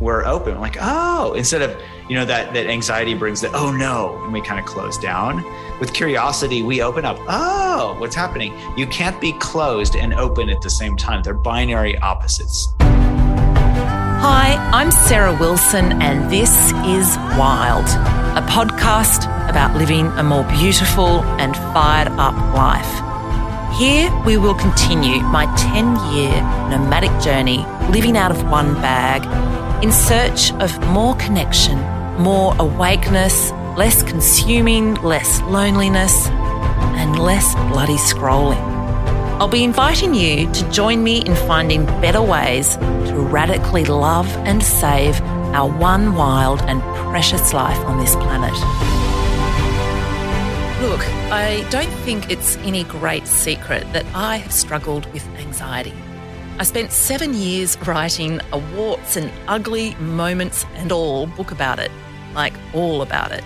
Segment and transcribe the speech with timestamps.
[0.00, 0.54] we're open.
[0.54, 4.32] We're like oh instead of you know that that anxiety brings the oh no and
[4.32, 5.44] we kind of close down.
[5.78, 8.58] With curiosity we open up oh what's happening?
[8.76, 11.22] You can't be closed and open at the same time.
[11.22, 12.68] They're binary opposites.
[14.22, 17.86] Hi i'm sarah wilson and this is wild
[18.36, 22.92] a podcast about living a more beautiful and fired up life.
[23.78, 29.24] Here we will continue my 10 year nomadic journey living out of one bag
[29.82, 31.78] in search of more connection,
[32.20, 38.60] more awakeness, less consuming, less loneliness, and less bloody scrolling.
[39.40, 44.62] I'll be inviting you to join me in finding better ways to radically love and
[44.62, 45.18] save
[45.54, 48.52] our one wild and precious life on this planet.
[50.82, 51.00] Look,
[51.32, 55.94] I don't think it's any great secret that I have struggled with anxiety.
[56.60, 61.90] I spent seven years writing a warts and ugly moments and all book about it,
[62.34, 63.42] like all about it.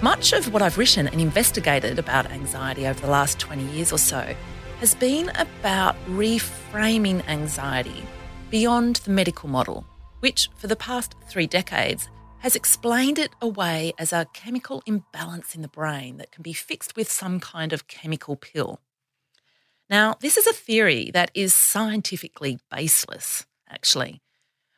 [0.00, 3.98] Much of what I've written and investigated about anxiety over the last 20 years or
[3.98, 4.34] so
[4.78, 8.02] has been about reframing anxiety
[8.48, 9.84] beyond the medical model,
[10.20, 12.08] which for the past three decades
[12.38, 16.96] has explained it away as a chemical imbalance in the brain that can be fixed
[16.96, 18.80] with some kind of chemical pill.
[19.90, 24.22] Now, this is a theory that is scientifically baseless, actually,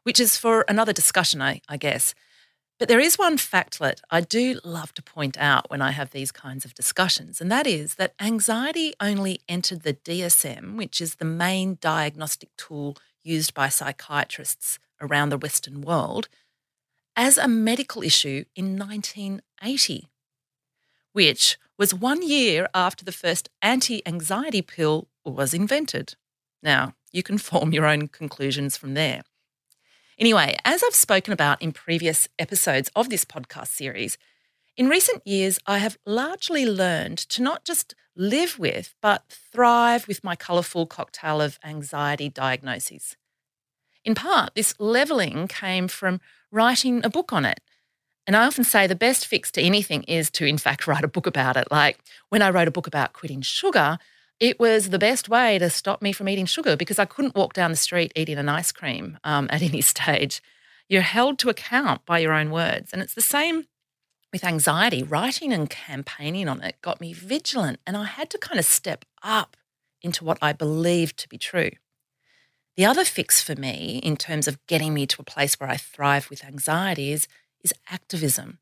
[0.05, 2.15] which is for another discussion, I, I guess.
[2.79, 6.33] But there is one factlet I do love to point out when I have these
[6.33, 11.27] kinds of discussions, and that is that anxiety only entered the DSM, which is the
[11.27, 16.29] main diagnostic tool used by psychiatrists around the Western world,
[17.15, 20.09] as a medical issue in 1980,
[21.13, 26.15] which was one year after the first anti anxiety pill was invented.
[26.63, 29.23] Now, you can form your own conclusions from there.
[30.17, 34.17] Anyway, as I've spoken about in previous episodes of this podcast series,
[34.77, 40.23] in recent years, I have largely learned to not just live with, but thrive with
[40.23, 43.17] my colourful cocktail of anxiety diagnoses.
[44.05, 46.21] In part, this levelling came from
[46.53, 47.59] writing a book on it
[48.27, 51.09] and I often say the best fix to anything is to, in fact, write a
[51.09, 51.69] book about it.
[51.71, 53.99] Like when I wrote a book about quitting sugar,
[54.41, 57.53] it was the best way to stop me from eating sugar because I couldn't walk
[57.53, 60.43] down the street eating an ice cream um, at any stage.
[60.89, 62.93] You're held to account by your own words.
[62.93, 63.67] And it's the same
[64.33, 65.03] with anxiety.
[65.03, 69.05] Writing and campaigning on it got me vigilant, and I had to kind of step
[69.23, 69.57] up
[70.03, 71.71] into what I believed to be true.
[72.77, 75.77] The other fix for me, in terms of getting me to a place where I
[75.77, 77.29] thrive with anxiety, is
[77.63, 78.59] is activism,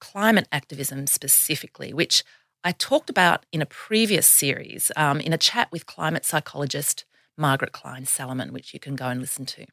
[0.00, 2.24] climate activism specifically, which
[2.62, 7.04] I talked about in a previous series um, in a chat with climate psychologist
[7.36, 9.66] Margaret Klein Salamon, which you can go and listen to.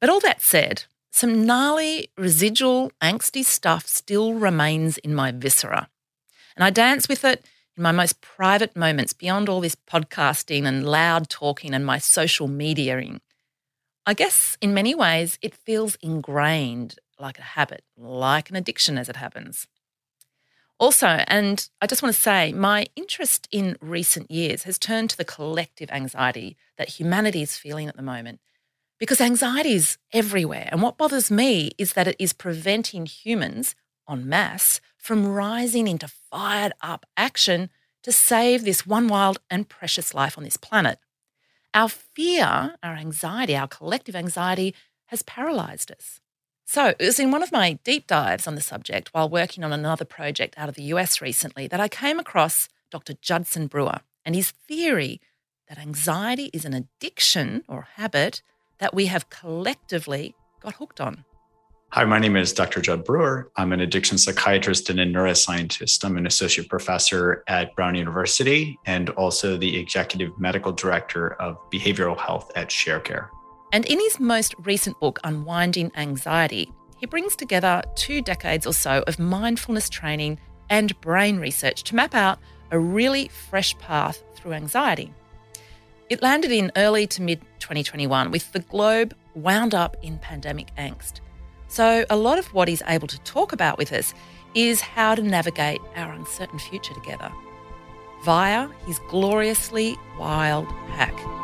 [0.00, 5.88] But all that said, some gnarly, residual, angsty stuff still remains in my viscera.
[6.56, 7.44] And I dance with it
[7.76, 12.48] in my most private moments beyond all this podcasting and loud talking and my social
[12.48, 13.20] mediaing.
[14.06, 19.08] I guess in many ways it feels ingrained like a habit, like an addiction as
[19.08, 19.66] it happens.
[20.78, 25.16] Also, and I just want to say, my interest in recent years has turned to
[25.16, 28.40] the collective anxiety that humanity is feeling at the moment.
[28.98, 30.68] Because anxiety is everywhere.
[30.72, 33.74] And what bothers me is that it is preventing humans
[34.08, 37.68] en masse from rising into fired up action
[38.02, 40.98] to save this one wild and precious life on this planet.
[41.74, 44.74] Our fear, our anxiety, our collective anxiety
[45.06, 46.20] has paralyzed us.
[46.72, 49.72] So, it was in one of my deep dives on the subject while working on
[49.72, 53.14] another project out of the US recently that I came across Dr.
[53.20, 55.20] Judson Brewer and his theory
[55.68, 58.42] that anxiety is an addiction or habit
[58.78, 61.24] that we have collectively got hooked on.
[61.88, 62.80] Hi, my name is Dr.
[62.80, 63.50] Judd Brewer.
[63.56, 66.04] I'm an addiction psychiatrist and a neuroscientist.
[66.04, 72.16] I'm an associate professor at Brown University and also the executive medical director of behavioral
[72.16, 73.28] health at ShareCare.
[73.72, 79.02] And in his most recent book, Unwinding Anxiety, he brings together two decades or so
[79.06, 80.38] of mindfulness training
[80.68, 82.38] and brain research to map out
[82.70, 85.12] a really fresh path through anxiety.
[86.08, 91.20] It landed in early to mid 2021 with the globe wound up in pandemic angst.
[91.68, 94.12] So, a lot of what he's able to talk about with us
[94.54, 97.30] is how to navigate our uncertain future together
[98.24, 101.39] via his gloriously wild hack.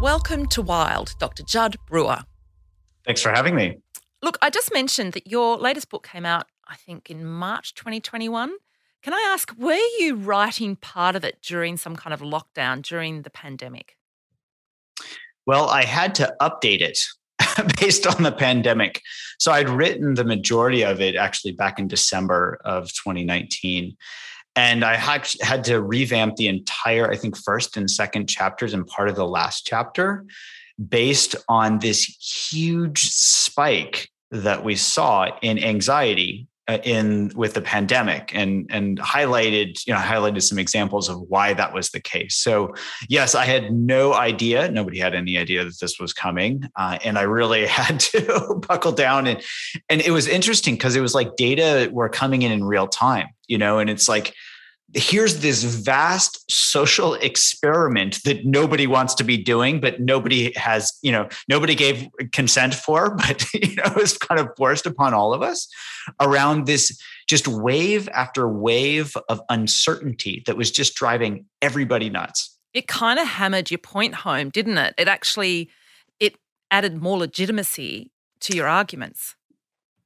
[0.00, 1.42] Welcome to Wild, Dr.
[1.42, 2.20] Judd Brewer.
[3.04, 3.78] Thanks for having me.
[4.22, 8.52] Look, I just mentioned that your latest book came out, I think, in March 2021.
[9.02, 13.22] Can I ask, were you writing part of it during some kind of lockdown during
[13.22, 13.96] the pandemic?
[15.46, 17.00] Well, I had to update it
[17.80, 19.02] based on the pandemic.
[19.40, 23.96] So I'd written the majority of it actually back in December of 2019.
[24.58, 29.08] And I had, to revamp the entire, I think, first and second chapters and part
[29.08, 30.26] of the last chapter
[30.88, 32.02] based on this
[32.50, 39.86] huge spike that we saw in anxiety uh, in with the pandemic and and highlighted
[39.86, 42.36] you know highlighted some examples of why that was the case.
[42.36, 42.74] So
[43.08, 47.16] yes i had no idea nobody had any idea that this was coming uh, and
[47.16, 49.26] i really had to buckle down.
[49.26, 49.42] And
[49.88, 53.28] and it was interesting because it was like data were coming in in real time
[53.46, 54.34] you know and it's like
[54.94, 61.12] here's this vast social experiment that nobody wants to be doing but nobody has you
[61.12, 65.34] know nobody gave consent for but you know it was kind of forced upon all
[65.34, 65.68] of us
[66.20, 66.98] around this
[67.28, 72.56] just wave after wave of uncertainty that was just driving everybody nuts.
[72.72, 74.94] It kind of hammered your point home didn't it?
[74.96, 75.70] It actually
[76.18, 76.36] it
[76.70, 78.10] added more legitimacy
[78.40, 79.34] to your arguments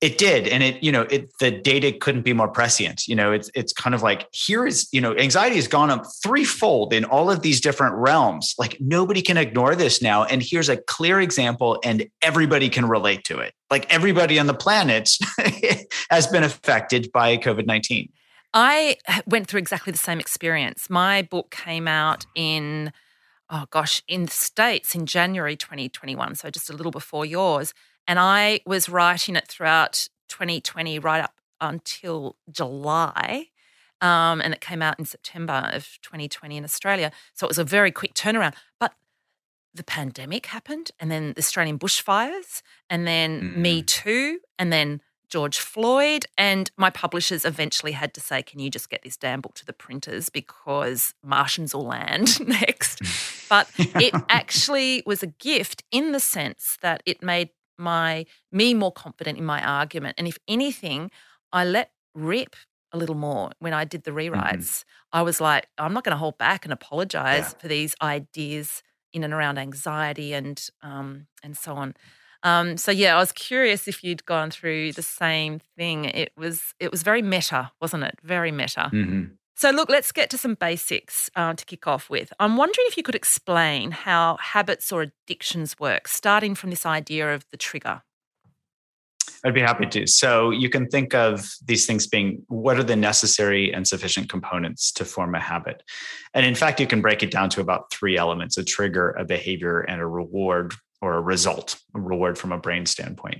[0.02, 3.06] it did, and it you know it the data couldn't be more prescient.
[3.06, 6.04] You know, it's it's kind of like here is you know anxiety has gone up
[6.22, 8.54] threefold in all of these different realms.
[8.58, 13.22] Like nobody can ignore this now, and here's a clear example, and everybody can relate
[13.25, 13.54] to it.
[13.70, 15.16] Like everybody on the planet
[16.10, 18.10] has been affected by COVID nineteen.
[18.52, 20.90] I went through exactly the same experience.
[20.90, 22.93] My book came out in
[23.50, 27.72] oh gosh in the states in January 2021, so just a little before yours
[28.06, 33.46] and I was writing it throughout 2020, right up until July.
[34.00, 37.12] Um, and it came out in September of 2020 in Australia.
[37.34, 38.54] So it was a very quick turnaround.
[38.81, 38.94] But
[39.75, 43.56] the pandemic happened, and then the Australian bushfires, and then mm.
[43.56, 46.26] Me Too, and then George Floyd.
[46.37, 49.64] And my publishers eventually had to say, Can you just get this damn book to
[49.64, 53.00] the printers because Martians will land next?
[53.49, 58.93] but it actually was a gift in the sense that it made my me more
[58.93, 60.15] confident in my argument.
[60.19, 61.11] And if anything,
[61.53, 62.57] I let rip
[62.93, 64.35] a little more when I did the mm-hmm.
[64.35, 64.59] rewrites.
[64.59, 65.19] Mm-hmm.
[65.19, 67.59] I was like, I'm not going to hold back and apologize yeah.
[67.61, 68.83] for these ideas
[69.13, 71.95] in and around anxiety and um, and so on.
[72.43, 76.07] Um, so yeah, I was curious if you'd gone through the same thing.
[76.07, 78.19] It was it was very meta, wasn't it?
[78.23, 78.91] Very meta.
[78.93, 79.35] Mm-hmm.
[79.54, 82.32] So, look, let's get to some basics uh, to kick off with.
[82.40, 87.35] I'm wondering if you could explain how habits or addictions work, starting from this idea
[87.35, 88.02] of the trigger.
[89.44, 90.06] I'd be happy to.
[90.06, 94.90] So, you can think of these things being what are the necessary and sufficient components
[94.92, 95.82] to form a habit?
[96.35, 99.25] And in fact, you can break it down to about three elements a trigger, a
[99.25, 103.38] behavior, and a reward or a result, a reward from a brain standpoint.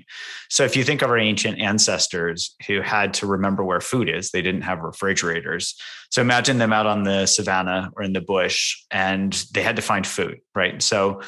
[0.51, 4.31] So if you think of our ancient ancestors who had to remember where food is,
[4.31, 5.77] they didn't have refrigerators.
[6.11, 9.83] So imagine them out on the savannah or in the bush and they had to
[9.83, 10.83] find food, right?
[10.83, 11.23] So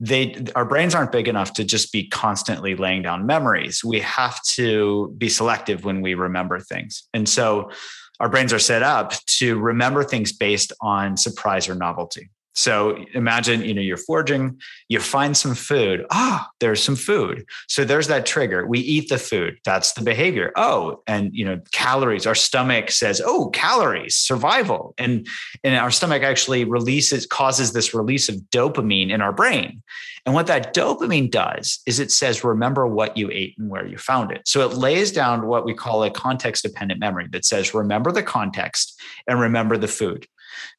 [0.00, 3.84] they our brains aren't big enough to just be constantly laying down memories.
[3.84, 7.06] We have to be selective when we remember things.
[7.12, 7.70] And so
[8.20, 12.30] our brains are set up to remember things based on surprise or novelty.
[12.54, 16.06] So imagine, you know, you're foraging, you find some food.
[16.10, 17.44] Ah, there's some food.
[17.68, 18.66] So there's that trigger.
[18.66, 19.58] We eat the food.
[19.64, 20.52] That's the behavior.
[20.56, 22.26] Oh, and you know, calories.
[22.26, 25.26] Our stomach says, "Oh, calories, survival." And
[25.64, 29.82] and our stomach actually releases causes this release of dopamine in our brain.
[30.26, 33.98] And what that dopamine does is it says, "Remember what you ate and where you
[33.98, 37.74] found it." So it lays down what we call a context dependent memory that says,
[37.74, 40.26] "Remember the context and remember the food."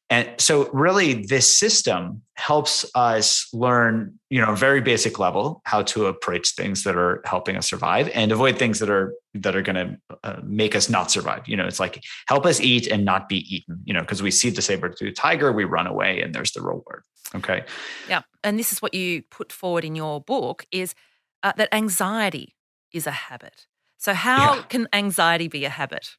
[0.08, 5.82] And so really this system helps us learn, you know, a very basic level how
[5.82, 9.62] to approach things that are helping us survive and avoid things that are that are
[9.62, 11.48] going to uh, make us not survive.
[11.48, 14.30] You know, it's like help us eat and not be eaten, you know, because we
[14.30, 17.02] see the saber-tooth tiger, we run away and there's the reward.
[17.34, 17.64] Okay.
[18.08, 18.22] Yeah.
[18.44, 20.94] And this is what you put forward in your book is
[21.42, 22.54] uh, that anxiety
[22.92, 23.66] is a habit.
[23.98, 24.62] So how yeah.
[24.62, 26.10] can anxiety be a habit?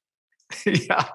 [0.66, 1.10] yeah.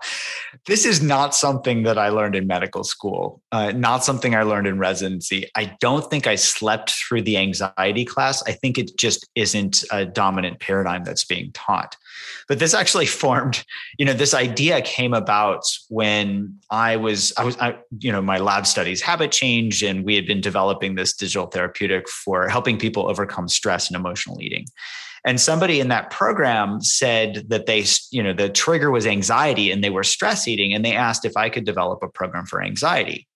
[0.66, 4.66] This is not something that I learned in medical school, uh, not something I learned
[4.66, 5.48] in residency.
[5.56, 8.42] I don't think I slept through the anxiety class.
[8.46, 11.96] I think it just isn't a dominant paradigm that's being taught.
[12.46, 13.64] But this actually formed,
[13.98, 18.38] you know, this idea came about when I was, I was, I, you know, my
[18.38, 23.08] lab studies habit change, and we had been developing this digital therapeutic for helping people
[23.08, 24.66] overcome stress and emotional eating.
[25.24, 29.82] And somebody in that program said that they, you know, the trigger was anxiety and
[29.82, 30.72] they were stress eating.
[30.74, 33.28] And they asked if I could develop a program for anxiety.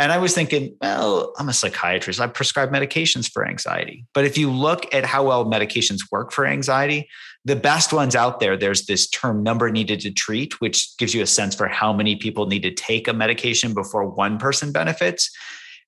[0.00, 2.20] And I was thinking, well, I'm a psychiatrist.
[2.20, 4.06] I prescribe medications for anxiety.
[4.14, 7.06] But if you look at how well medications work for anxiety,
[7.44, 11.22] the best ones out there, there's this term number needed to treat, which gives you
[11.22, 15.30] a sense for how many people need to take a medication before one person benefits.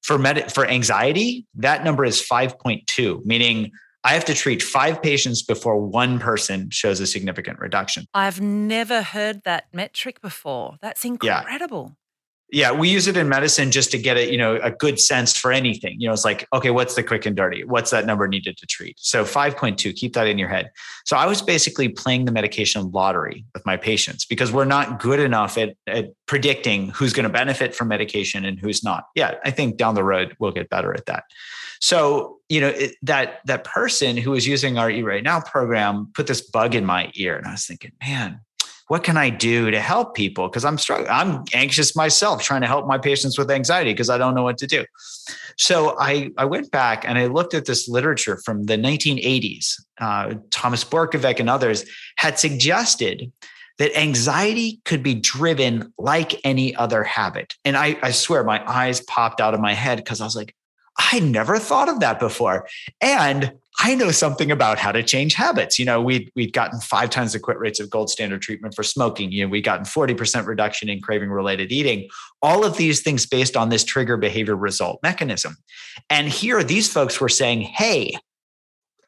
[0.03, 3.71] For med- for anxiety, that number is 5.2, meaning
[4.05, 8.07] I have to treat five patients before one person shows a significant reduction.
[8.13, 10.77] I've never heard that metric before.
[10.81, 11.85] That's incredible.
[11.89, 12.02] Yeah.
[12.53, 12.73] Yeah.
[12.73, 15.51] we use it in medicine just to get it, you know, a good sense for
[15.53, 16.01] anything.
[16.01, 17.65] You know, it's like, okay, what's the quick and dirty?
[17.65, 18.97] What's that number needed to treat?
[19.01, 20.71] So 5.2, keep that in your head.
[21.05, 25.19] So I was basically playing the medication lottery with my patients because we're not good
[25.19, 29.07] enough at, at predicting who's going to benefit from medication and who's not.
[29.15, 31.25] Yeah, I think down the road we'll get better at that.
[31.83, 36.13] So, you know, it, that that person who was using our Eat Right Now program
[36.15, 38.41] put this bug in my ear, and I was thinking, man,
[38.93, 40.49] what can I do to help people?
[40.49, 41.09] Because I'm struggling.
[41.09, 44.59] I'm anxious myself, trying to help my patients with anxiety because I don't know what
[44.59, 44.85] to do.
[45.57, 49.81] So I I went back and I looked at this literature from the 1980s.
[49.99, 53.33] Uh, Thomas Borkovec and others had suggested
[53.79, 57.55] that anxiety could be driven like any other habit.
[57.65, 60.55] And I, I swear my eyes popped out of my head because I was like,
[60.99, 62.69] I never thought of that before.
[63.01, 65.79] And I know something about how to change habits.
[65.79, 68.83] You know, we we'd gotten five times the quit rates of gold standard treatment for
[68.83, 69.33] smoking.
[69.33, 72.09] You know, we'd gotten 40% reduction in craving related eating.
[72.43, 75.57] All of these things based on this trigger behavior result mechanism.
[76.11, 78.15] And here, these folks were saying, hey,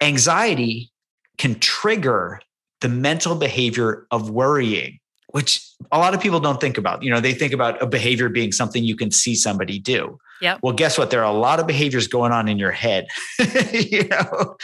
[0.00, 0.90] anxiety
[1.37, 2.40] can trigger
[2.80, 4.99] the mental behavior of worrying
[5.35, 7.02] which a lot of people don't think about.
[7.02, 10.16] You know, they think about a behavior being something you can see somebody do.
[10.40, 10.58] Yeah.
[10.62, 11.10] Well, guess what?
[11.10, 13.06] There are a lot of behaviors going on in your head.
[13.72, 14.56] you know,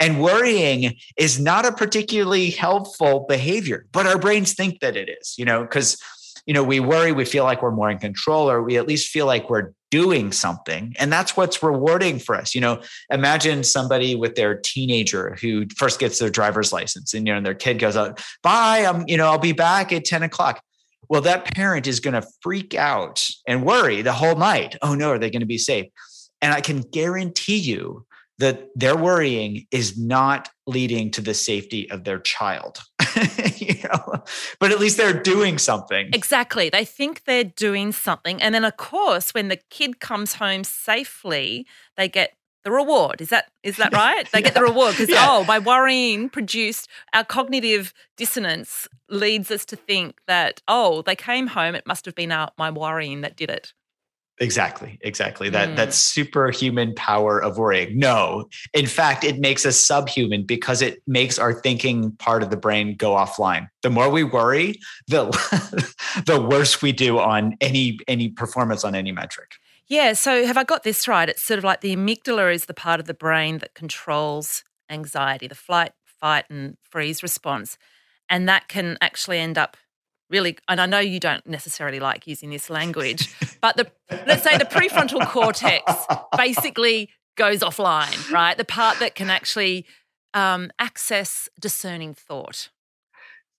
[0.00, 5.34] and worrying is not a particularly helpful behavior, but our brains think that it is.
[5.38, 5.96] You know, because
[6.46, 9.10] you know we worry, we feel like we're more in control, or we at least
[9.10, 14.14] feel like we're doing something and that's what's rewarding for us you know imagine somebody
[14.14, 17.94] with their teenager who first gets their driver's license and you know their kid goes
[17.94, 20.62] out bye i'm you know i'll be back at 10 o'clock
[21.12, 25.10] well that parent is going to freak out and worry the whole night oh no
[25.10, 25.86] are they going to be safe
[26.40, 28.04] and i can guarantee you
[28.42, 32.80] that their worrying is not leading to the safety of their child.
[33.56, 34.24] you know,
[34.58, 36.10] but at least they're doing something.
[36.12, 36.68] Exactly.
[36.68, 38.42] They think they're doing something.
[38.42, 42.32] And then of course, when the kid comes home safely, they get
[42.64, 43.20] the reward.
[43.20, 44.30] Is that is that right?
[44.32, 44.44] They yeah.
[44.44, 45.26] get the reward because yeah.
[45.28, 51.48] oh, by worrying produced our cognitive dissonance leads us to think that oh, they came
[51.48, 51.74] home.
[51.74, 53.72] It must have been our, my worrying that did it.
[54.38, 55.50] Exactly, exactly.
[55.50, 55.76] That mm.
[55.76, 57.98] that superhuman power of worrying.
[57.98, 62.56] No, in fact, it makes us subhuman because it makes our thinking part of the
[62.56, 63.68] brain go offline.
[63.82, 65.26] The more we worry, the
[66.26, 69.52] the worse we do on any any performance on any metric.
[69.92, 70.14] Yeah.
[70.14, 71.28] So have I got this right?
[71.28, 75.46] It's sort of like the amygdala is the part of the brain that controls anxiety,
[75.46, 77.76] the flight, fight, and freeze response,
[78.30, 79.76] and that can actually end up
[80.30, 83.28] really, and I know you don't necessarily like using this language,
[83.60, 83.86] but the
[84.26, 85.84] let's say the prefrontal cortex
[86.38, 88.56] basically goes offline, right?
[88.56, 89.84] The part that can actually
[90.32, 92.70] um, access discerning thought.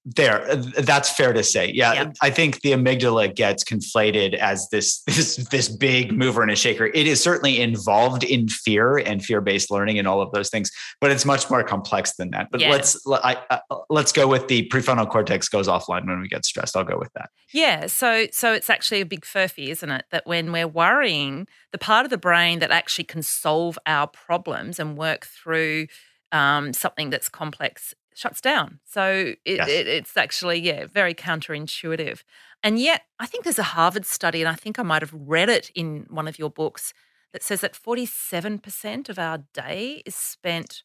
[0.05, 1.71] There, uh, that's fair to say.
[1.71, 2.15] Yeah, yep.
[2.21, 6.87] I think the amygdala gets conflated as this this this big mover and a shaker.
[6.87, 10.71] It is certainly involved in fear and fear based learning and all of those things,
[10.99, 12.49] but it's much more complex than that.
[12.51, 12.71] But yeah.
[12.71, 16.75] let's I, uh, let's go with the prefrontal cortex goes offline when we get stressed.
[16.75, 17.29] I'll go with that.
[17.53, 17.87] Yeah.
[17.87, 20.03] So so it's actually a big furphy, isn't it?
[20.11, 24.79] That when we're worrying, the part of the brain that actually can solve our problems
[24.79, 25.87] and work through
[26.33, 28.79] um, something that's complex shuts down.
[28.85, 29.69] So it, yes.
[29.69, 32.23] it, it's actually, yeah, very counterintuitive.
[32.61, 35.49] And yet, I think there's a Harvard study, and I think I might have read
[35.49, 36.93] it in one of your books,
[37.33, 40.83] that says that 47% of our day is spent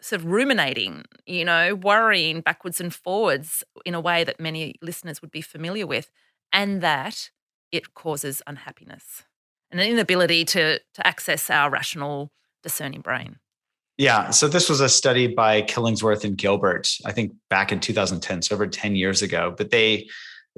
[0.00, 5.20] sort of ruminating, you know, worrying backwards and forwards in a way that many listeners
[5.20, 6.10] would be familiar with,
[6.52, 7.30] and that
[7.72, 9.24] it causes unhappiness
[9.70, 12.32] and an inability to, to access our rational,
[12.62, 13.36] discerning brain.
[13.98, 14.30] Yeah.
[14.30, 18.54] So this was a study by Killingsworth and Gilbert, I think back in 2010, so
[18.54, 19.52] over 10 years ago.
[19.56, 20.08] But they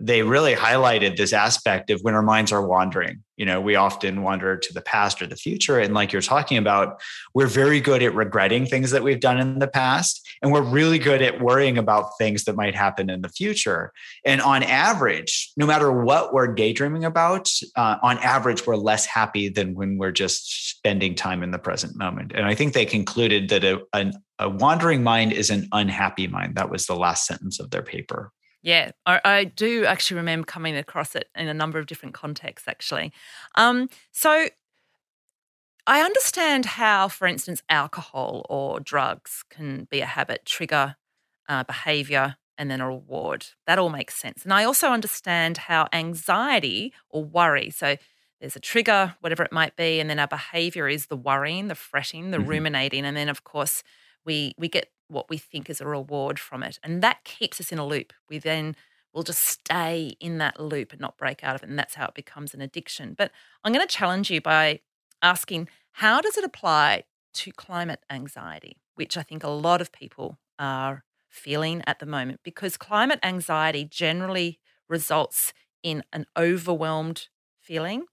[0.01, 3.23] they really highlighted this aspect of when our minds are wandering.
[3.37, 5.79] You know, we often wander to the past or the future.
[5.79, 7.01] And like you're talking about,
[7.35, 10.27] we're very good at regretting things that we've done in the past.
[10.43, 13.93] And we're really good at worrying about things that might happen in the future.
[14.25, 19.49] And on average, no matter what we're daydreaming about, uh, on average, we're less happy
[19.49, 22.33] than when we're just spending time in the present moment.
[22.35, 26.57] And I think they concluded that a, a, a wandering mind is an unhappy mind.
[26.57, 28.33] That was the last sentence of their paper.
[28.63, 32.69] Yeah, I, I, do actually remember coming across it in a number of different contexts,
[32.69, 33.11] actually.
[33.55, 34.49] Um, so
[35.87, 40.97] I understand how, for instance, alcohol or drugs can be a habit, trigger
[41.49, 43.47] uh, behavior, and then a reward.
[43.67, 44.45] That all makes sense.
[44.45, 47.97] And I also understand how anxiety or worry, so
[48.41, 51.75] there's a trigger, whatever it might be, and then our behavior is the worrying, the
[51.75, 52.49] fretting, the mm-hmm.
[52.49, 53.83] ruminating, and then, of course,
[54.25, 56.79] we we get what we think is a reward from it.
[56.83, 58.13] And that keeps us in a loop.
[58.29, 58.77] We then
[59.13, 61.69] will just stay in that loop and not break out of it.
[61.69, 63.15] And that's how it becomes an addiction.
[63.19, 63.33] But
[63.65, 64.81] I'm going to challenge you by
[65.21, 70.39] asking how does it apply to climate anxiety, which I think a lot of people
[70.59, 72.41] are feeling at the moment?
[72.45, 75.53] Because climate anxiety generally results
[75.83, 78.05] in an overwhelmed feeling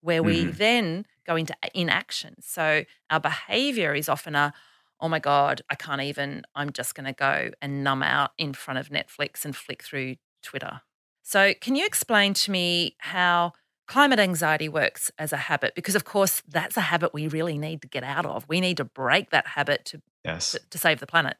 [0.00, 0.56] where we mm-hmm.
[0.56, 2.36] then go into inaction.
[2.40, 4.52] So our behavior is often a,
[5.00, 8.52] oh my God, I can't even, I'm just going to go and numb out in
[8.52, 10.80] front of Netflix and flick through Twitter.
[11.22, 13.52] So, can you explain to me how
[13.88, 15.74] climate anxiety works as a habit?
[15.74, 18.46] Because, of course, that's a habit we really need to get out of.
[18.48, 20.52] We need to break that habit to, yes.
[20.52, 21.36] to, to save the planet.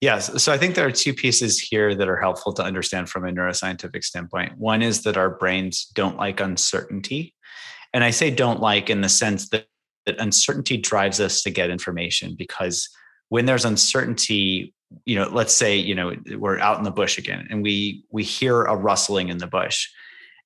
[0.00, 0.42] Yes.
[0.42, 3.32] So I think there are two pieces here that are helpful to understand from a
[3.32, 4.58] neuroscientific standpoint.
[4.58, 7.34] One is that our brains don't like uncertainty.
[7.94, 9.66] And I say don't like in the sense that
[10.06, 12.88] that uncertainty drives us to get information because
[13.28, 17.46] when there's uncertainty you know let's say you know we're out in the bush again
[17.50, 19.88] and we we hear a rustling in the bush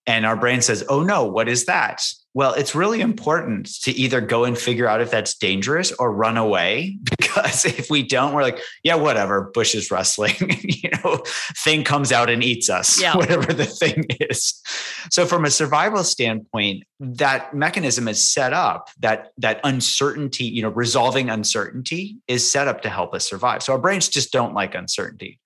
[0.09, 2.03] and our brain says oh no what is that
[2.39, 6.37] well, it's really important to either go and figure out if that's dangerous or run
[6.37, 6.99] away.
[7.29, 11.23] Because if we don't, we're like, yeah, whatever, bush is rustling, you know,
[11.63, 13.17] thing comes out and eats us, yeah.
[13.17, 14.61] whatever the thing is.
[15.11, 20.71] So from a survival standpoint, that mechanism is set up that that uncertainty, you know,
[20.71, 23.63] resolving uncertainty is set up to help us survive.
[23.63, 25.39] So our brains just don't like uncertainty.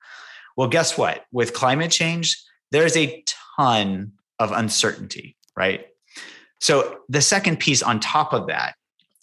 [0.56, 1.26] Well, guess what?
[1.30, 3.22] With climate change, there's a
[3.56, 4.12] ton
[4.42, 5.86] of uncertainty, right?
[6.60, 8.74] So the second piece on top of that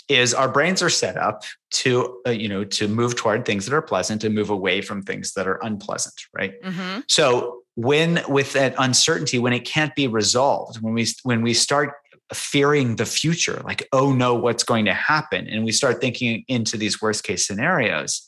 [0.10, 3.76] is our brains are set up to uh, you know to move toward things that
[3.76, 7.02] are pleasant and move away from things that are unpleasant right mm-hmm.
[7.08, 11.94] so when with that uncertainty when it can't be resolved when we when we start
[12.34, 16.76] fearing the future like oh no what's going to happen and we start thinking into
[16.76, 18.28] these worst case scenarios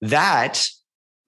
[0.00, 0.66] that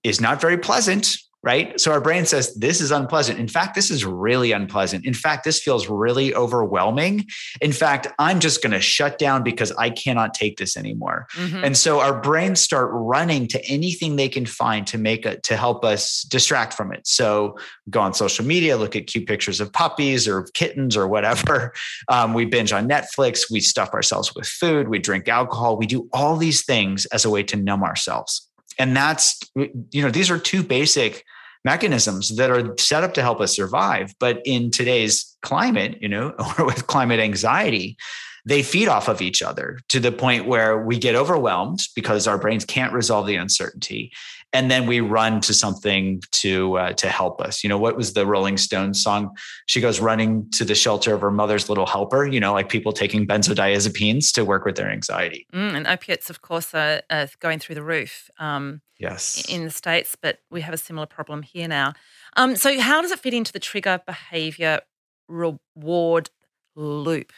[0.03, 1.81] is not very pleasant right?
[1.81, 3.41] So our brain says, this is unpleasant.
[3.41, 5.05] In fact, this is really unpleasant.
[5.05, 7.27] In fact, this feels really overwhelming.
[7.61, 11.27] In fact, I'm just going to shut down because I cannot take this anymore.
[11.35, 11.65] Mm-hmm.
[11.65, 15.57] And so our brains start running to anything they can find to make it, to
[15.57, 17.09] help us distract from it.
[17.09, 17.59] So
[17.91, 21.73] go on social media, look at cute pictures of puppies or kittens or whatever.
[22.09, 23.51] Um, we binge on Netflix.
[23.51, 24.89] We stuff ourselves with food.
[24.89, 25.77] We drink alcohol.
[25.77, 30.11] We do all these things as a way to numb ourselves and that's you know
[30.11, 31.25] these are two basic
[31.65, 36.35] mechanisms that are set up to help us survive but in today's climate you know
[36.59, 37.97] or with climate anxiety
[38.45, 42.39] they feed off of each other to the point where we get overwhelmed because our
[42.39, 44.11] brains can't resolve the uncertainty
[44.53, 47.63] and then we run to something to uh, to help us.
[47.63, 49.35] You know, what was the Rolling Stones song?
[49.67, 52.27] She goes running to the shelter of her mother's little helper.
[52.27, 55.47] You know, like people taking benzodiazepines to work with their anxiety.
[55.53, 58.31] Mm, and opiates, of course, are, are going through the roof.
[58.39, 61.93] Um, yes, in the states, but we have a similar problem here now.
[62.37, 64.81] Um, so, how does it fit into the trigger behavior
[65.29, 66.31] reward
[66.77, 67.33] loop?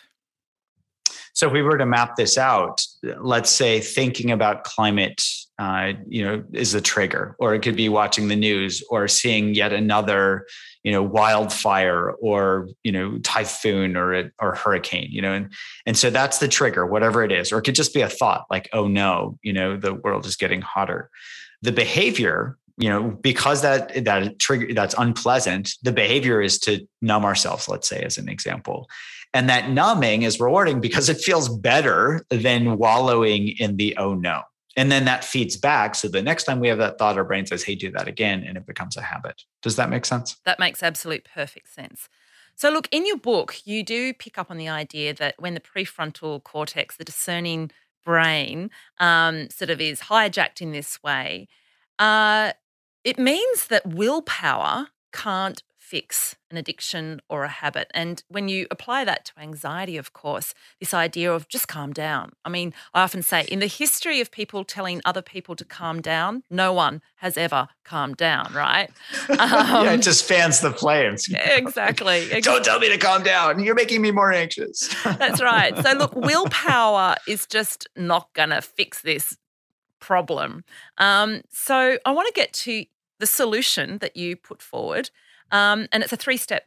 [1.32, 5.22] So, if we were to map this out, let's say thinking about climate
[5.58, 9.54] uh, you know, is a trigger, or it could be watching the news or seeing
[9.54, 10.46] yet another,
[10.82, 15.52] you know, wildfire or you know, typhoon or a, or hurricane, you know, and
[15.86, 18.46] and so that's the trigger, whatever it is, or it could just be a thought
[18.50, 21.08] like, oh no, you know, the world is getting hotter.
[21.62, 27.24] The behavior you know, because that that trigger that's unpleasant, the behavior is to numb
[27.24, 28.88] ourselves, let's say, as an example.
[29.32, 34.42] And that numbing is rewarding because it feels better than wallowing in the oh no.
[34.76, 35.94] And then that feeds back.
[35.94, 38.42] So the next time we have that thought, our brain says, hey, do that again.
[38.44, 39.42] And it becomes a habit.
[39.62, 40.36] Does that make sense?
[40.44, 42.08] That makes absolute perfect sense.
[42.56, 45.60] So, look, in your book, you do pick up on the idea that when the
[45.60, 47.72] prefrontal cortex, the discerning
[48.04, 51.48] brain, um, sort of is hijacked in this way,
[51.98, 52.52] uh,
[53.04, 55.62] it means that willpower can't
[55.94, 57.88] fix an addiction or a habit.
[57.94, 62.32] And when you apply that to anxiety, of course, this idea of just calm down.
[62.44, 66.02] I mean, I often say in the history of people telling other people to calm
[66.02, 68.90] down, no one has ever calmed down, right?
[69.28, 71.28] Um, yeah, it um, just fans the flames.
[71.32, 72.40] Exactly.
[72.40, 73.62] Don't tell me to calm down.
[73.62, 74.92] You're making me more anxious.
[75.04, 75.78] That's right.
[75.78, 79.36] So, look, willpower is just not going to fix this
[80.00, 80.64] problem.
[80.98, 82.84] Um, so, I want to get to
[83.20, 85.10] the solution that you put forward.
[85.54, 86.64] Um, and it's a three step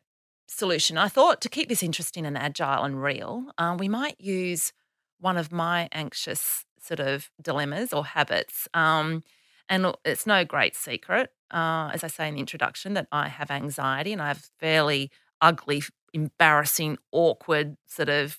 [0.47, 0.97] solution.
[0.97, 4.71] I thought to keep this interesting and agile and real, uh, we might use
[5.19, 8.65] one of my anxious sort of dilemmas or habits.
[8.73, 9.23] Um,
[9.67, 13.51] and it's no great secret, uh, as I say in the introduction, that I have
[13.51, 18.37] anxiety and I have fairly ugly, embarrassing, awkward sort of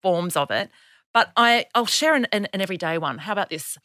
[0.00, 0.70] forms of it.
[1.12, 3.18] But I, I'll share an, an, an everyday one.
[3.18, 3.76] How about this?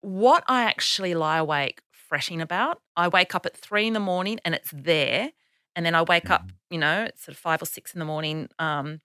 [0.00, 2.80] What I actually lie awake fretting about.
[2.96, 5.30] I wake up at three in the morning and it's there.
[5.76, 6.52] And then I wake up, mm.
[6.70, 8.48] you know, it's sort of five or six in the morning.
[8.58, 9.00] Um,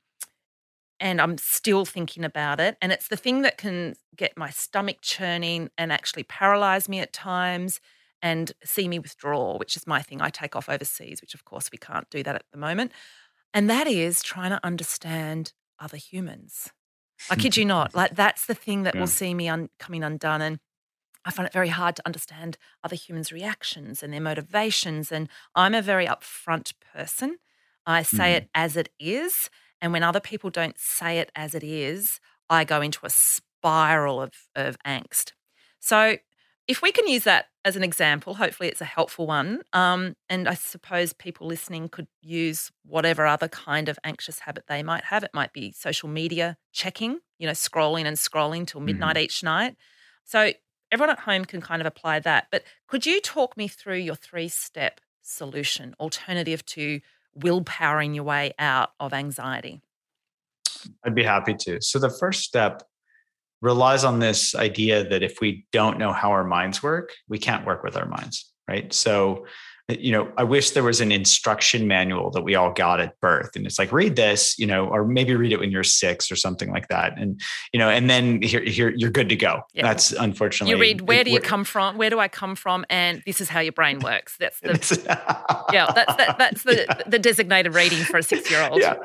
[1.00, 2.78] and I'm still thinking about it.
[2.82, 7.14] And it's the thing that can get my stomach churning and actually paralyze me at
[7.14, 7.80] times
[8.22, 10.22] and see me withdraw, which is my thing.
[10.22, 12.94] I take off overseas, which of course we can't do that at the moment.
[13.54, 16.72] And that is trying to understand other humans.
[17.30, 17.94] I kid you not.
[17.96, 19.02] Like that's the thing that yeah.
[19.02, 20.42] will see me un- coming undone.
[20.42, 20.60] And
[21.26, 25.12] I find it very hard to understand other humans' reactions and their motivations.
[25.12, 27.38] And I'm a very upfront person.
[27.86, 28.38] I say mm.
[28.38, 29.50] it as it is.
[29.82, 34.22] And when other people don't say it as it is, I go into a spiral
[34.22, 35.32] of, of angst.
[35.80, 36.18] So,
[36.66, 39.64] if we can use that as an example, hopefully it's a helpful one.
[39.74, 44.82] Um, and I suppose people listening could use whatever other kind of anxious habit they
[44.82, 45.24] might have.
[45.24, 49.26] It might be social media checking, you know, scrolling and scrolling till midnight mm-hmm.
[49.26, 49.76] each night.
[50.24, 50.54] So
[50.94, 52.48] everyone at home can kind of apply that.
[52.52, 57.02] But could you talk me through your three step solution, alternative to
[57.38, 59.82] willpowering your way out of anxiety?
[61.04, 61.82] I'd be happy to.
[61.82, 62.84] So the first step
[63.62, 67.66] relies on this idea that if we don't know how our minds work, we can't
[67.66, 68.94] work with our minds, right?
[68.94, 69.48] So
[69.90, 73.56] you know, I wish there was an instruction manual that we all got at birth.
[73.56, 76.38] And it's like, read this, you know, or maybe read it when you're six or
[76.38, 77.18] something like that.
[77.18, 77.40] And,
[77.74, 79.62] you know, and then here, here you're good to go.
[79.74, 79.84] Yeah.
[79.84, 80.74] That's unfortunately.
[80.74, 81.98] You read, where do you come from?
[81.98, 82.86] Where do I come from?
[82.90, 84.38] And this is how your brain works.
[84.40, 84.70] That's the,
[85.74, 87.02] yeah, that's, that, that's the, yeah.
[87.06, 88.80] the designated reading for a six year old.
[88.80, 88.96] Yeah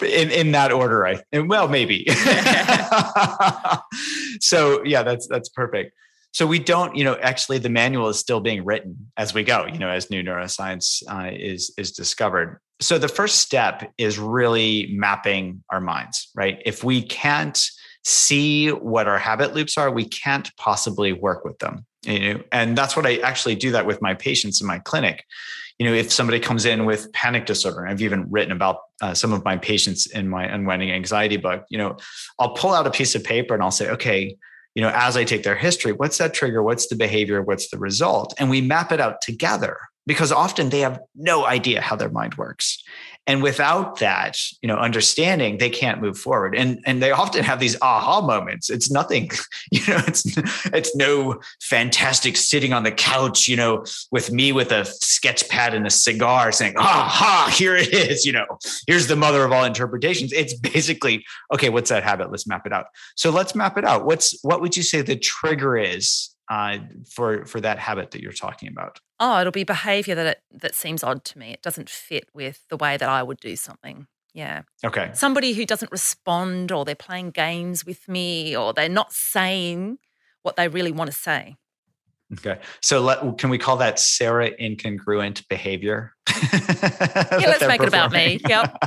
[0.00, 2.06] in in that order i well maybe
[4.40, 5.92] so yeah that's that's perfect
[6.32, 9.66] so we don't you know actually the manual is still being written as we go
[9.66, 12.58] you know as new neuroscience uh, is is discovered.
[12.80, 16.60] So the first step is really mapping our minds right?
[16.64, 17.60] If we can't
[18.04, 22.42] see what our habit loops are we can't possibly work with them you know?
[22.50, 25.24] And that's what i actually do that with my patients in my clinic.
[25.78, 29.32] You know if somebody comes in with panic disorder i've even written about uh, some
[29.32, 31.96] of my patients in my unwinding anxiety book you know
[32.38, 34.36] i'll pull out a piece of paper and i'll say okay
[34.74, 36.62] you know, as I take their history, what's that trigger?
[36.62, 37.42] What's the behavior?
[37.42, 38.34] What's the result?
[38.38, 42.34] And we map it out together because often they have no idea how their mind
[42.34, 42.82] works
[43.26, 46.54] and without that you know understanding they can't move forward.
[46.54, 48.70] And and they often have these aha moments.
[48.70, 49.30] It's nothing
[49.70, 50.24] you know it's
[50.66, 55.74] it's no fantastic sitting on the couch you know with me with a sketch pad
[55.74, 58.46] and a cigar saying aha here it is you know.
[58.86, 60.32] Here's the mother of all interpretations.
[60.32, 62.30] It's basically okay what's that habit?
[62.30, 62.86] Let's map it out.
[63.16, 64.04] So let's map it out.
[64.04, 68.32] What's what would you say the trigger is uh, for for that habit that you're
[68.32, 68.98] talking about?
[69.24, 71.52] Oh, it'll be behavior that it, that seems odd to me.
[71.52, 74.08] It doesn't fit with the way that I would do something.
[74.34, 74.62] Yeah.
[74.84, 75.12] Okay.
[75.14, 79.98] Somebody who doesn't respond, or they're playing games with me, or they're not saying
[80.42, 81.56] what they really want to say.
[82.34, 82.58] Okay.
[82.80, 86.14] So let, can we call that Sarah incongruent behavior?
[86.30, 88.40] yeah, let's make it about me.
[88.48, 88.78] Yep.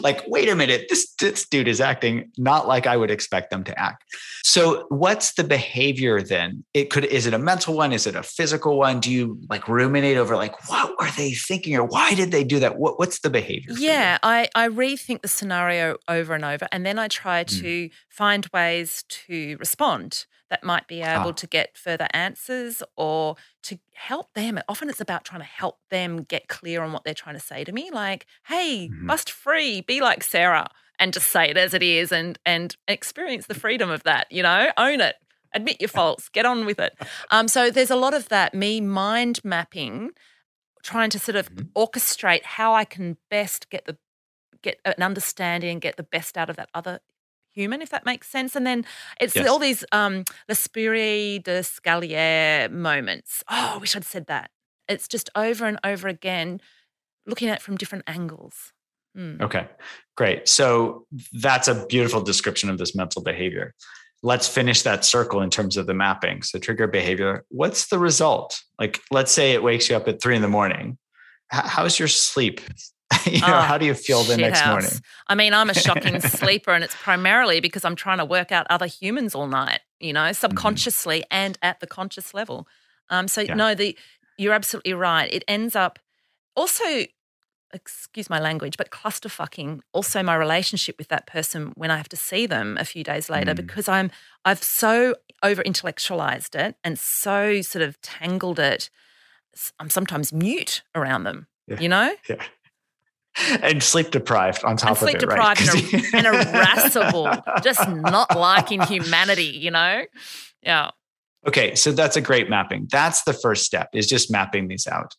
[0.02, 3.64] like, wait a minute, this, this dude is acting not like I would expect them
[3.64, 4.04] to act.
[4.44, 6.64] So what's the behavior then?
[6.72, 7.92] It could is it a mental one?
[7.92, 9.00] Is it a physical one?
[9.00, 12.60] Do you like ruminate over like what were they thinking or why did they do
[12.60, 12.78] that?
[12.78, 13.74] What, what's the behavior?
[13.76, 17.60] Yeah, I, I rethink the scenario over and over and then I try hmm.
[17.60, 17.90] to mm.
[18.08, 21.32] find ways to respond that might be able Ah.
[21.32, 24.60] to get further answers or to help them.
[24.68, 27.64] Often it's about trying to help them get clear on what they're trying to say
[27.64, 27.90] to me.
[27.90, 29.08] Like, hey, Mhm.
[29.08, 30.68] bust free, be like Sarah,
[31.00, 34.42] and just say it as it is and and experience the freedom of that, you
[34.44, 35.16] know, own it.
[35.52, 36.96] Admit your faults, get on with it.
[37.32, 40.10] Um, so there's a lot of that, me mind mapping,
[40.84, 41.72] trying to sort of Mhm.
[41.72, 43.96] orchestrate how I can best get the
[44.62, 47.00] get an understanding and get the best out of that other
[47.54, 48.56] human, if that makes sense.
[48.56, 48.84] And then
[49.20, 49.48] it's Yes.
[49.48, 53.42] all these um l'esprit de l'escalier moments.
[53.50, 54.50] Oh, I wish I'd said that.
[54.88, 56.60] It's just over and over again,
[57.26, 58.72] looking at it from different angles.
[59.16, 59.40] Mm.
[59.40, 59.68] Okay,
[60.16, 60.48] great.
[60.48, 63.74] So that's a beautiful description of this mental behavior.
[64.22, 66.42] Let's finish that circle in terms of the mapping.
[66.42, 68.60] So, trigger behavior, what's the result?
[68.78, 70.96] Like, let's say it wakes you up at three in the morning.
[71.50, 72.60] How's your sleep?
[73.30, 74.70] you know, Oh, how do you feel the next house.
[74.70, 74.90] morning?
[75.28, 78.66] I mean, I'm a shocking sleeper, and it's primarily because I'm trying to work out
[78.70, 82.66] other humans all night, you know, subconsciously and at the conscious level.
[83.10, 83.54] Um, so Yeah.
[83.54, 83.96] no, the
[84.36, 85.32] you're absolutely right.
[85.32, 85.98] It ends up
[86.56, 86.84] also,
[87.72, 92.08] excuse my language, but cluster fucking also my relationship with that person when I have
[92.10, 93.56] to see them a few days later Mm.
[93.56, 94.10] because I'm
[94.44, 98.90] I've so over intellectualized it and so sort of tangled it.
[99.78, 101.46] I'm sometimes mute around them.
[101.66, 101.80] Yeah.
[101.80, 102.42] You know, Yeah.
[103.62, 105.56] And sleep deprived on top and sleep of it, right?
[105.56, 107.30] deprived you- and, and irascible,
[107.62, 110.04] just not liking humanity, you know?
[110.62, 110.90] Yeah.
[111.46, 112.88] Okay, so that's a great mapping.
[112.90, 115.14] That's the first step is just mapping these out.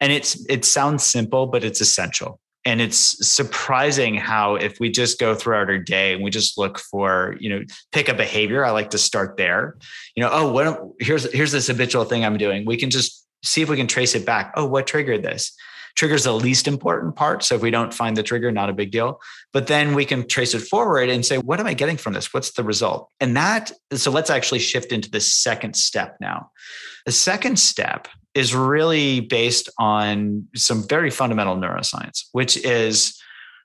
[0.00, 2.38] And it's it sounds simple, but it's essential.
[2.66, 6.78] And it's surprising how if we just go throughout our day and we just look
[6.78, 9.76] for, you know, pick a behavior, I like to start there.
[10.14, 12.64] You know, oh, what here's here's this habitual thing I'm doing.
[12.64, 14.52] We can just see if we can trace it back.
[14.56, 15.54] Oh, what triggered this?
[15.96, 17.44] Trigger's the least important part.
[17.44, 19.20] So if we don't find the trigger, not a big deal.
[19.52, 22.34] But then we can trace it forward and say, what am I getting from this?
[22.34, 23.08] What's the result?
[23.20, 26.50] And that, so let's actually shift into the second step now.
[27.06, 33.20] The second step is really based on some very fundamental neuroscience, which is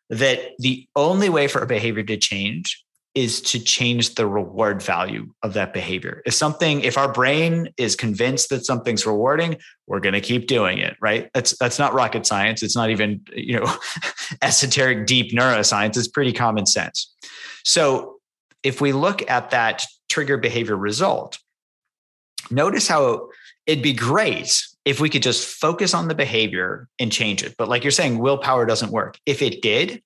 [0.09, 2.83] that the only way for a behavior to change
[3.19, 6.21] is to change the reward value of that behavior.
[6.25, 10.77] If something, if our brain is convinced that something's rewarding, we're going to keep doing
[10.77, 11.29] it, right?
[11.33, 12.63] That's that's not rocket science.
[12.63, 13.75] It's not even, you know,
[14.41, 15.97] esoteric deep neuroscience.
[15.97, 17.13] It's pretty common sense.
[17.65, 18.19] So,
[18.63, 21.39] if we look at that trigger behavior result,
[22.49, 23.27] notice how
[23.67, 27.55] it'd be great if we could just focus on the behavior and change it.
[27.57, 29.17] But like you're saying, willpower doesn't work.
[29.25, 30.01] If it did,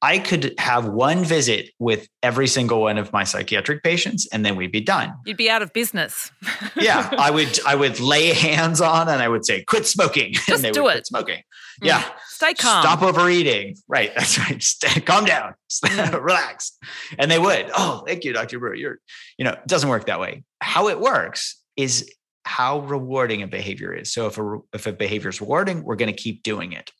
[0.00, 4.54] I could have one visit with every single one of my psychiatric patients and then
[4.54, 5.12] we'd be done.
[5.26, 6.30] You'd be out of business.
[6.76, 10.48] Yeah, I would I would lay hands on and I would say quit smoking Just
[10.50, 10.92] and they do would it.
[10.92, 11.38] quit smoking.
[11.38, 11.86] Mm.
[11.86, 12.08] Yeah.
[12.28, 12.82] Stay calm.
[12.82, 13.74] Stop overeating.
[13.88, 14.14] Right.
[14.16, 14.62] That's right.
[14.62, 15.54] Stay, calm down.
[15.84, 16.22] Mm.
[16.22, 16.78] Relax.
[17.18, 17.68] And they would.
[17.76, 18.60] Oh, thank you, Dr.
[18.60, 18.74] Brewer.
[18.76, 18.98] You're,
[19.38, 20.44] you know, it doesn't work that way.
[20.60, 22.08] How it works is
[22.44, 24.12] how rewarding a behavior is.
[24.12, 26.92] So if a if a behavior is rewarding, we're going to keep doing it.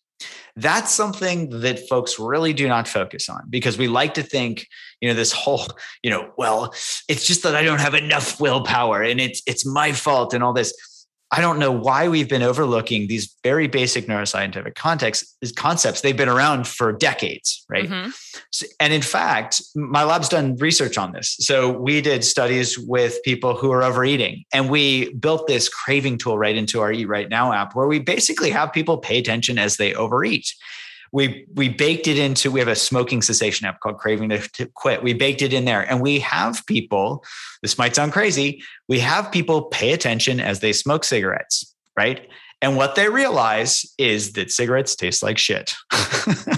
[0.57, 4.67] That's something that folks really do not focus on because we like to think,
[5.01, 5.67] you know, this whole,
[6.03, 6.73] you know, well,
[7.09, 10.53] it's just that I don't have enough willpower and it's it's my fault and all
[10.53, 10.75] this.
[11.31, 16.01] I don't know why we've been overlooking these very basic neuroscientific context concepts.
[16.01, 17.89] They've been around for decades, right?
[17.89, 18.15] Mhm.
[18.51, 21.37] So- And in fact, my lab's done research on this.
[21.41, 26.39] So we did studies with people who are overeating, and we built this craving tool
[26.39, 29.77] right into our Eat Right Now app, where we basically have people pay attention as
[29.77, 30.47] they overeat.
[31.13, 32.51] We we baked it into.
[32.51, 35.03] We have a smoking cessation app called Craving to, Quit.
[35.03, 37.25] We baked it in there, and we have people.
[37.63, 38.63] This might sound crazy.
[38.89, 42.29] We have people pay attention as they smoke cigarettes, right?
[42.61, 45.75] And what they realize is that cigarettes taste like shit.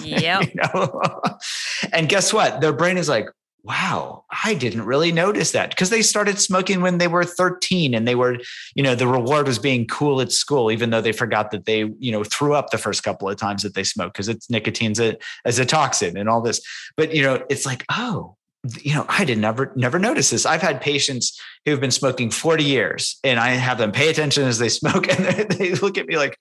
[0.02, 0.42] Yep.
[0.42, 1.00] You know?
[1.92, 2.60] and guess what?
[2.60, 3.26] Their brain is like,
[3.62, 8.06] wow, I didn't really notice that because they started smoking when they were 13 and
[8.06, 8.38] they were,
[8.74, 11.90] you know, the reward was being cool at school, even though they forgot that they,
[11.98, 15.00] you know, threw up the first couple of times that they smoked because it's nicotine's
[15.00, 16.60] a, as a toxin and all this.
[16.96, 18.36] But, you know, it's like, oh,
[18.82, 20.44] you know, I did never never notice this.
[20.44, 24.58] I've had patients who've been smoking 40 years and I have them pay attention as
[24.58, 26.36] they smoke and they, they look at me like,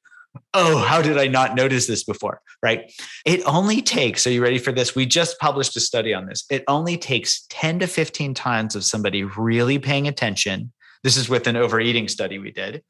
[0.54, 2.42] oh, how did I not notice this before?
[2.62, 2.92] Right.
[3.26, 4.96] It only takes, are you ready for this?
[4.96, 6.46] We just published a study on this.
[6.50, 10.72] It only takes 10 to 15 times of somebody really paying attention.
[11.04, 12.84] This is with an overeating study we did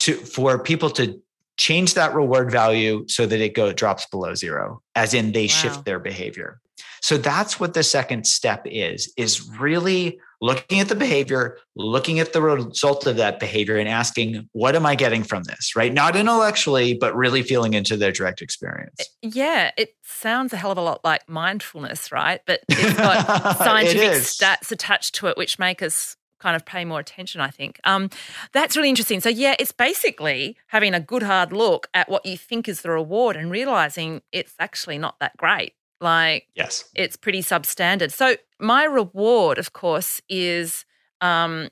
[0.00, 1.20] to for people to
[1.56, 5.48] change that reward value so that it go drops below zero, as in they Wow.
[5.48, 6.60] shift their behavior.
[7.00, 12.32] So that's what the second step is, is really looking at the behavior, looking at
[12.32, 15.74] the result of that behavior and asking, what am I getting from this?
[15.74, 15.92] Right.
[15.92, 19.00] Not intellectually, but really feeling into their direct experience.
[19.22, 22.40] Yeah, it sounds a hell of a lot like mindfulness, right?
[22.46, 24.26] But it's got scientific is.
[24.26, 27.80] stats attached to it, which make us kind of pay more attention, I think.
[27.84, 28.10] Um,
[28.52, 29.20] that's really interesting.
[29.20, 32.90] So, yeah, it's basically having a good hard look at what you think is the
[32.90, 35.74] reward and realizing it's actually not that great.
[36.00, 38.12] Like, yes, it's pretty substandard.
[38.12, 40.84] So, my reward, of course, is
[41.20, 41.68] um,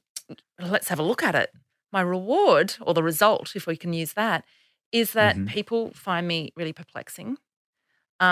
[0.60, 1.50] let's have a look at it.
[1.92, 4.44] My reward, or the result, if we can use that,
[4.92, 5.46] is that Mhm.
[5.46, 7.38] people find me really perplexing.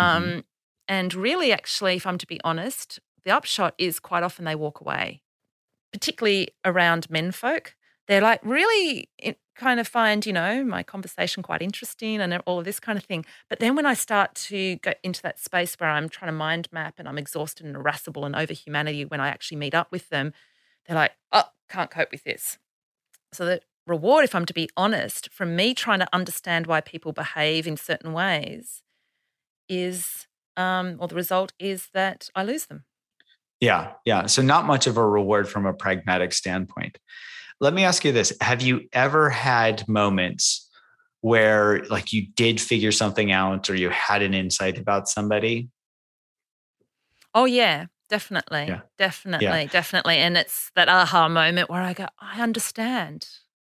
[0.03, 0.35] Mm-hmm.
[0.37, 0.45] Um,
[0.89, 4.81] And really, actually, if I'm to be honest, the upshot is quite often they walk
[4.83, 5.23] away,
[5.93, 7.77] particularly around men folk.
[8.09, 9.09] They're like really
[9.55, 13.05] kind of find, you know, my conversation quite interesting and all of this kind of
[13.05, 13.25] thing.
[13.49, 16.69] But then when I start to go into that space where I'm trying to mind
[16.73, 20.09] map and I'm exhausted and irascible and over humanity when I actually meet up with
[20.09, 20.33] them,
[20.87, 22.59] they're like, oh, can't cope with this.
[23.33, 27.13] So the reward, if I'm to be honest, from me trying to understand why people
[27.13, 28.83] behave in certain ways
[29.69, 32.85] is, um, or the result is that I lose them.
[33.61, 34.27] Yeah, yeah.
[34.27, 36.99] So not much of a reward from a pragmatic standpoint.
[37.61, 38.33] Let me ask you this.
[38.41, 40.69] Have you ever had moments
[41.21, 45.69] where like you did figure something out or you had an insight about somebody?
[47.35, 48.67] Oh, yeah, definitely.
[48.69, 48.81] Yeah.
[48.99, 49.69] Definitely.
[49.73, 50.19] Definitely.
[50.19, 53.27] And it's that aha moment where I go, I understand.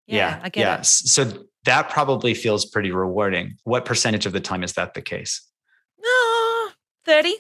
[0.07, 0.79] Yeah, I get yeah.
[0.81, 0.87] it.
[0.87, 3.57] So that probably feels pretty rewarding.
[3.65, 5.41] What percentage of the time is that the case?
[6.05, 6.73] Ah,
[7.07, 7.37] no, 30?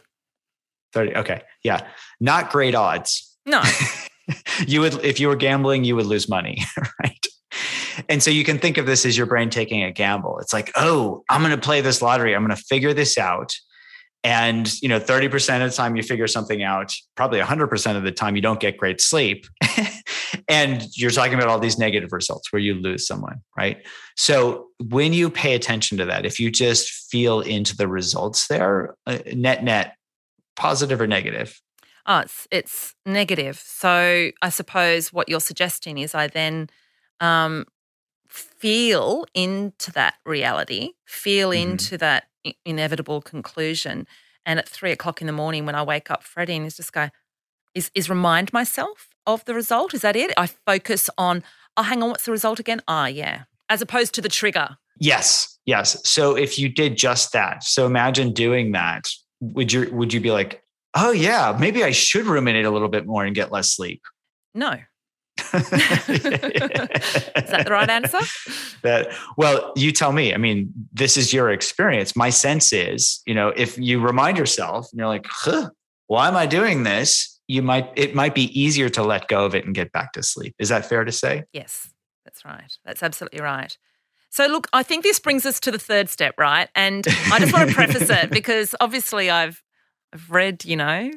[0.94, 1.16] 30.
[1.16, 1.42] Okay.
[1.62, 1.86] Yeah.
[2.20, 3.36] Not great odds.
[3.44, 3.62] No.
[4.66, 6.62] you would if you were gambling you would lose money
[7.02, 7.26] right?
[8.08, 10.38] And so you can think of this as your brain taking a gamble.
[10.40, 12.34] It's like oh i'm going to play this lottery.
[12.34, 13.54] I'm going to figure this out.
[14.22, 18.12] And you know 30% of the time you figure something out probably 100% of the
[18.12, 19.46] time you don't get great sleep.
[20.48, 23.78] And you're talking about all these negative results where you lose someone right?
[24.16, 28.96] So when you pay attention to that if you just feel into the results there
[29.06, 29.94] uh, net net
[30.56, 31.60] positive or negative
[32.06, 33.58] Oh, it's it's negative.
[33.64, 36.68] So I suppose what you're suggesting is I then
[37.20, 37.64] um,
[38.28, 41.60] feel into that reality, feel Mhm.
[41.62, 44.06] into that i- inevitable conclusion,
[44.44, 47.08] and at three o'clock in the morning when I wake up, fretting is just go
[47.74, 49.94] is is remind myself of the result.
[49.94, 50.32] Is that it?
[50.36, 51.42] I focus on.
[51.76, 52.10] Oh, hang on.
[52.10, 52.80] What's the result again?
[52.86, 53.44] Ah, yeah.
[53.68, 54.76] As opposed to the trigger.
[55.00, 55.96] Yes, yes.
[56.08, 59.08] So if you did just that, so imagine doing that,
[59.40, 60.62] would you would you be like,
[60.94, 64.02] oh yeah, maybe I should ruminate a little bit more and get less sleep?
[64.56, 64.76] No.
[65.52, 65.60] Is
[67.50, 68.20] that the right answer?
[68.82, 70.32] that well, you tell me.
[70.32, 72.14] I mean, this is your experience.
[72.14, 75.70] My sense is, you know, if you remind yourself and you're like, huh,
[76.06, 77.40] why am I doing this?
[77.48, 80.22] You might it might be easier to let go of it and get back to
[80.22, 80.54] sleep.
[80.60, 81.42] Is that fair to say?
[81.52, 81.90] Yes,
[82.24, 82.72] that's right.
[82.84, 83.76] That's absolutely right.
[84.30, 86.68] So, look, I think this brings us to the third step, right?
[86.74, 89.62] And I just want to preface it because obviously I've
[90.14, 91.10] I've read, you know,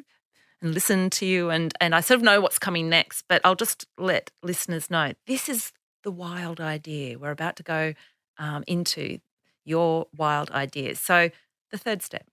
[0.60, 3.24] and listened to you, and and I sort of know what's coming next.
[3.28, 7.94] But I'll just let listeners know this is the wild idea we're about to go
[8.38, 9.18] um, into.
[9.64, 10.98] Your wild ideas.
[10.98, 11.28] So,
[11.70, 12.26] the third step.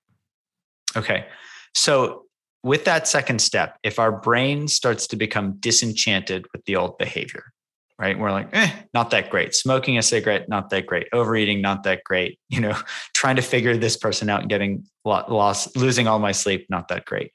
[0.96, 1.26] Okay.
[1.74, 2.24] So,
[2.64, 7.52] with that second step, if our brain starts to become disenchanted with the old behavior,
[7.98, 8.18] right?
[8.18, 9.54] We're like, eh, not that great.
[9.56, 11.08] Smoking a cigarette, not that great.
[11.14, 12.40] Overeating, not that great.
[12.50, 12.78] You know,
[13.14, 17.04] trying to figure this person out and getting lost, losing all my sleep, not that
[17.04, 17.34] great.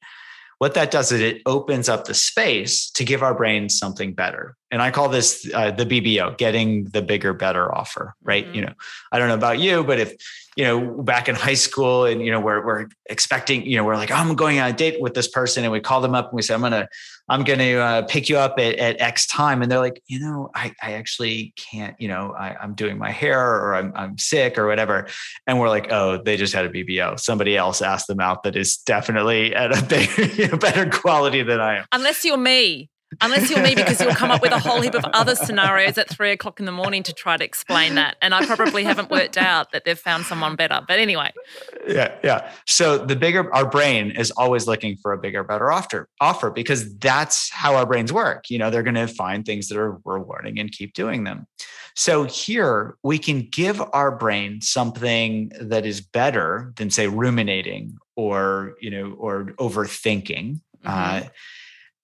[0.59, 4.57] What that does is it opens up the space to give our brain something better.
[4.71, 8.47] And I call this uh, the BBO, getting the bigger, better offer, right?
[8.47, 8.55] Mhm.
[8.55, 8.73] You know,
[9.13, 10.17] I don't know about you, but if
[10.57, 13.97] you know, back in high school and, you know, we're, we're expecting, you know, we're
[13.97, 15.65] like, oh, I'm going on a date with this person.
[15.65, 16.89] And we call them up and we say, I'm going to,
[17.31, 19.63] I'm going to uh, pick you up at, at X time.
[19.63, 23.13] And they're like, you know, I, I actually can't, you know, I, I'm doing my
[23.13, 25.07] hair or I'm, I'm sick or whatever.
[25.47, 27.19] And we're like, oh, they just had a BBO.
[27.21, 31.85] Somebody else asked them out that is definitely at a better quality than I am.
[31.93, 32.91] Unless you're me.
[33.21, 36.09] Unless you're me, because you'll come up with a whole heap of other scenarios at
[36.09, 38.17] three o'clock in the morning to try to explain that.
[38.23, 40.81] And I probably haven't worked out that they've found someone better.
[40.87, 41.33] But anyway,
[41.87, 42.51] yeah yeah.
[42.67, 46.97] So the bigger our brain is always looking for a bigger better offer offer because
[46.99, 48.49] that's how our brains work.
[48.49, 51.47] You know they're going to find things that are rewarding and keep doing them.
[51.97, 58.77] So here we can give our brain something that is better than say ruminating or
[58.81, 60.61] you know or overthinking.
[60.85, 61.23] Uh,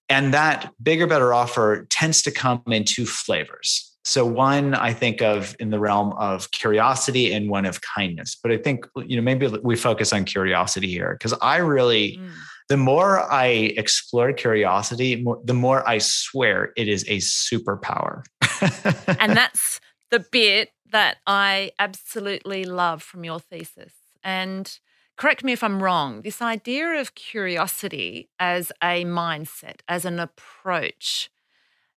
[0.08, 5.20] and that bigger better offer tends to come in two flavors so one I think
[5.20, 8.38] of in the realm of curiosity and one of kindness.
[8.40, 12.30] But I think you know maybe we focus on curiosity here because I really Mm.
[12.68, 13.46] the more I
[13.76, 18.22] explore curiosity, more, the more I swear it is a superpower.
[19.20, 19.80] and that's
[20.12, 23.92] the bit that I absolutely love from your thesis.
[24.22, 24.78] And
[25.16, 31.30] correct me if I'm wrong, this idea of curiosity as a mindset, as an approach,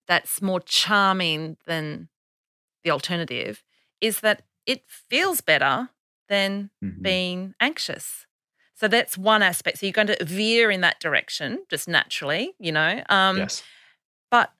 [0.08, 2.10] that's more charming than
[2.84, 3.64] the alternative
[4.02, 5.90] is that it feels better
[6.30, 7.04] than Mhm.
[7.04, 8.26] being anxious.
[8.76, 9.80] So that's one aspect.
[9.80, 13.04] So you're going to veer in that direction just naturally, you know.
[13.10, 13.64] Um, yes.
[14.32, 14.52] But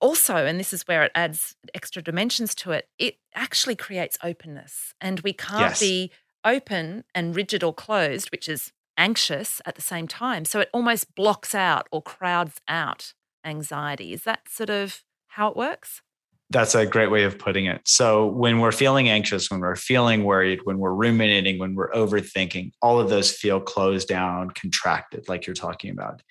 [0.00, 4.94] also, and this is where it adds extra dimensions to it, it actually creates openness.
[5.00, 5.80] And we can't Yes.
[5.80, 6.12] be
[6.44, 10.44] open and rigid or closed, which is anxious at the same time.
[10.44, 13.14] So it almost blocks out or crowds out
[13.44, 14.12] anxiety.
[14.12, 16.02] Is that sort of how it works?
[16.50, 17.80] That's a great way of putting it.
[17.84, 22.72] So, when we're feeling anxious, when we're feeling worried, when we're ruminating, when we're overthinking,
[22.82, 26.22] all of those feel closed down, contracted, like you're talking about.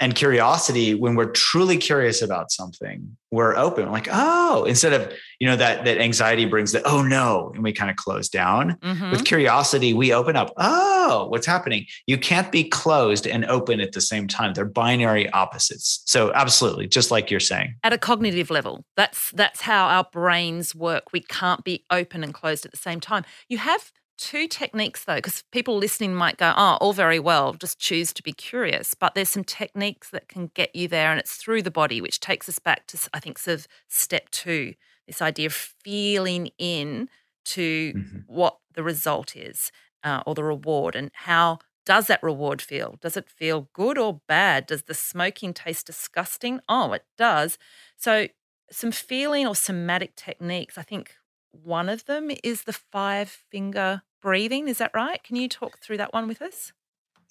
[0.00, 5.46] And curiosity, when we're truly curious about something, we're open, like, oh, instead of, you
[5.48, 8.76] know, that that anxiety brings the, oh no, and we kind of close down.
[8.82, 9.10] Mhm.
[9.10, 10.52] With curiosity, we open up.
[10.56, 11.86] Oh, what's happening?
[12.06, 14.54] You can't be closed and open at the same time.
[14.54, 16.02] They're binary opposites.
[16.06, 17.74] So absolutely, just like you're saying.
[17.82, 18.84] at a cognitive level.
[18.96, 21.12] That's that's how our brains work.
[21.12, 23.24] We can't be open and closed at the same time.
[23.48, 27.78] You have two techniques though, because people listening might go, "Oh, all very well, just
[27.78, 31.36] choose to be curious." But there's some techniques that can get you there, and it's
[31.36, 34.74] through the body, which takes us back to I think sort of step two.
[35.06, 37.08] This idea of feeling in
[37.46, 38.24] to Mhm.
[38.26, 39.72] what the result is
[40.04, 42.96] uh, or the reward, and how does that reward feel?
[43.00, 44.66] Does it feel good or bad?
[44.66, 46.60] Does the smoking taste disgusting?
[46.68, 47.58] Oh, it does.
[47.96, 48.28] So,
[48.70, 50.76] some feeling or somatic techniques.
[50.76, 51.16] I think
[51.52, 54.68] one of them is the five finger breathing.
[54.68, 55.22] Is that right?
[55.22, 56.72] Can you talk through that one with us?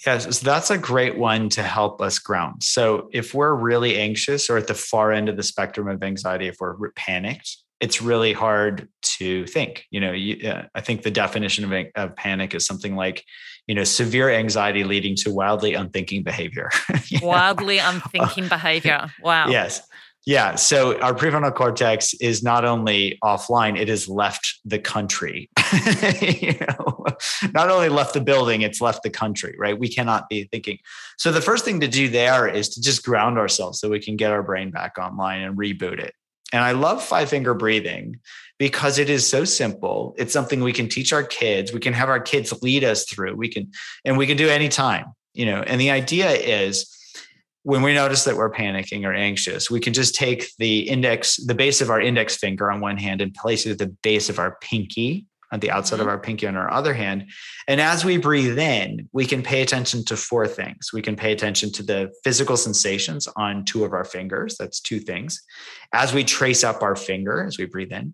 [0.05, 2.61] Yes, so that's a great one to help us ground.
[2.61, 6.47] So if we're really anxious or at the far end of the spectrum of anxiety,
[6.47, 9.85] if we're panicked, it's really hard to think.
[9.89, 13.23] You know, you, uh, I think the definition of, of panic is something like,
[13.65, 16.69] you know, severe anxiety leading to wildly unthinking behavior.
[17.21, 19.11] Wildly unthinking behavior.
[19.21, 19.49] Wow.
[19.49, 19.81] Yes.
[20.27, 20.55] Yeah.
[20.55, 25.49] So our prefrontal cortex is not only offline, it has left the country.
[26.21, 27.05] you know,
[27.53, 29.79] not only left the building, it's left the country, right?
[29.79, 30.79] We cannot be thinking.
[31.17, 34.17] So the first thing to do there is to just ground ourselves so we can
[34.17, 36.13] get our brain back online and reboot it.
[36.51, 38.19] And I love five finger breathing
[38.59, 40.13] because it is so simple.
[40.17, 41.71] It's something we can teach our kids.
[41.71, 43.35] We can have our kids lead us through.
[43.35, 43.71] We can,
[44.03, 45.61] and we can do anytime, you know.
[45.61, 46.93] And the idea is
[47.67, 51.53] when we notice that we're panicking or anxious, we can just take the index, the
[51.53, 54.39] base of our index finger on one hand and place it at the base of
[54.39, 56.11] our pinky on the outside of mm-hmm.
[56.11, 57.29] our pinky on our other hand.
[57.67, 60.91] And as we breathe in, we can pay attention to four things.
[60.93, 64.55] We can pay attention to the physical sensations on two of our fingers.
[64.57, 65.43] That's two things.
[65.91, 68.13] As we trace up our finger as we breathe in,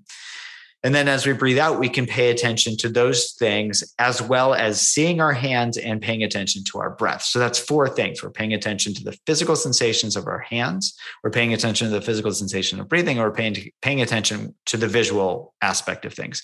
[0.84, 4.54] and then as we breathe out, we can pay attention to those things as well
[4.54, 7.22] as seeing our hands and paying attention to our breath.
[7.22, 8.22] So that's four things.
[8.22, 12.02] We're paying attention to the physical sensations of our hands, we're paying attention to the
[12.02, 16.44] physical sensation of breathing, or paying, paying attention to the visual aspect of things.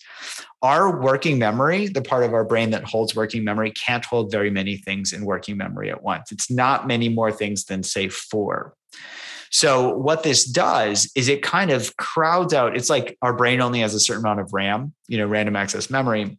[0.61, 4.49] Our working memory, the part of our brain that holds working memory, can't hold very
[4.49, 6.31] many things in working memory at once.
[6.31, 8.73] It's not many more things than, say, four.
[9.51, 12.75] So what this does is it kind of crowds out.
[12.75, 15.89] It's like our brain only has a certain amount of RAM, you know, random access
[15.89, 16.37] memory.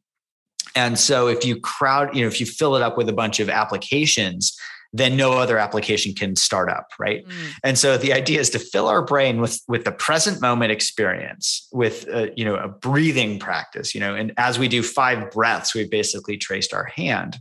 [0.77, 3.41] And so if you crowd, you know, if you fill it up with a bunch
[3.41, 4.57] of applications,
[4.93, 7.25] then no other application can start up, right?
[7.25, 7.33] Mm.
[7.63, 11.69] And so the idea is to fill our brain with with the present moment experience,
[11.73, 14.15] with uh, you know a breathing practice, you know.
[14.15, 17.39] And as we do five breaths, we've basically traced our hand.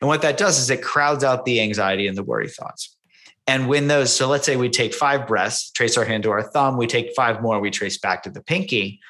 [0.00, 2.96] And what that does is it crowds out the anxiety and the worry thoughts.
[3.48, 6.42] And when those, so let's say we take five breaths, trace our hand to our
[6.42, 9.00] thumb, we take five more, we trace back to the pinky.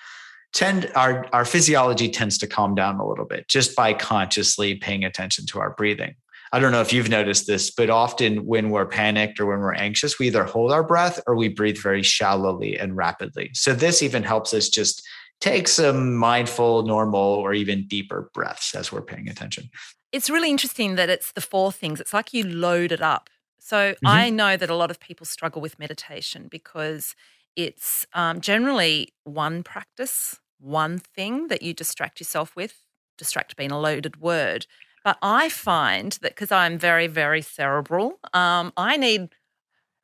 [0.55, 5.05] Tend our our physiology tends to calm down a little bit just by consciously paying
[5.05, 6.15] attention to our breathing.
[6.53, 9.75] I don't know if you've noticed this, but often when we're panicked or when we're
[9.75, 13.51] anxious, we either hold our breath or we breathe very shallowly and rapidly.
[13.53, 15.07] So this even helps us just
[15.41, 19.69] take some mindful, normal, or even deeper breaths as we're paying attention.
[20.11, 22.01] It's really interesting that it's the four things.
[22.01, 23.29] It's like you load it up.
[23.69, 24.23] So Mm-hmm.
[24.23, 27.15] I know that a lot of people struggle with meditation because
[27.55, 32.87] it's um, generally one practice, one thing that you distract yourself with,
[33.19, 34.67] distract being a loaded word.
[35.05, 39.35] But I find that because I'm very, very cerebral, um, I need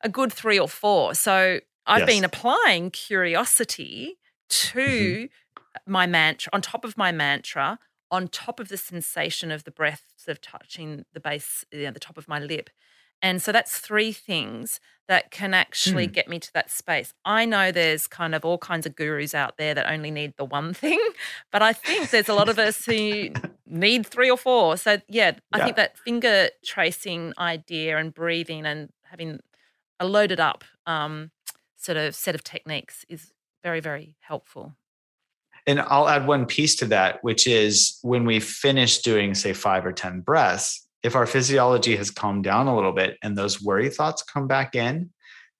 [0.03, 1.15] a good three or four.
[1.15, 2.05] So I've Yes.
[2.05, 4.17] been applying curiosity
[4.49, 5.29] to
[5.87, 7.79] my mantra, on top of my mantra,
[8.11, 11.91] on top of the sensation of the breath sort of touching the base, you know,
[11.91, 12.69] the top of my lip.
[13.25, 16.11] And so that's three things that can actually Hmm.
[16.11, 17.11] get me to that space.
[17.25, 20.45] I know there's kind of all kinds of gurus out there that only need the
[20.45, 20.99] one thing,
[21.51, 23.29] but I think there's a lot of us who
[23.65, 24.77] need three or four.
[24.77, 29.39] So, yeah, I think that finger tracing idea and breathing and having
[29.99, 31.31] a loaded up um,
[31.77, 34.75] sort of set of techniques is very, very helpful.
[35.65, 39.83] And I'll add one piece to that, which is when we finish doing, say, five
[39.83, 43.89] or 10 breaths, if our physiology has calmed down a little bit and those worry
[43.89, 45.11] thoughts come back in,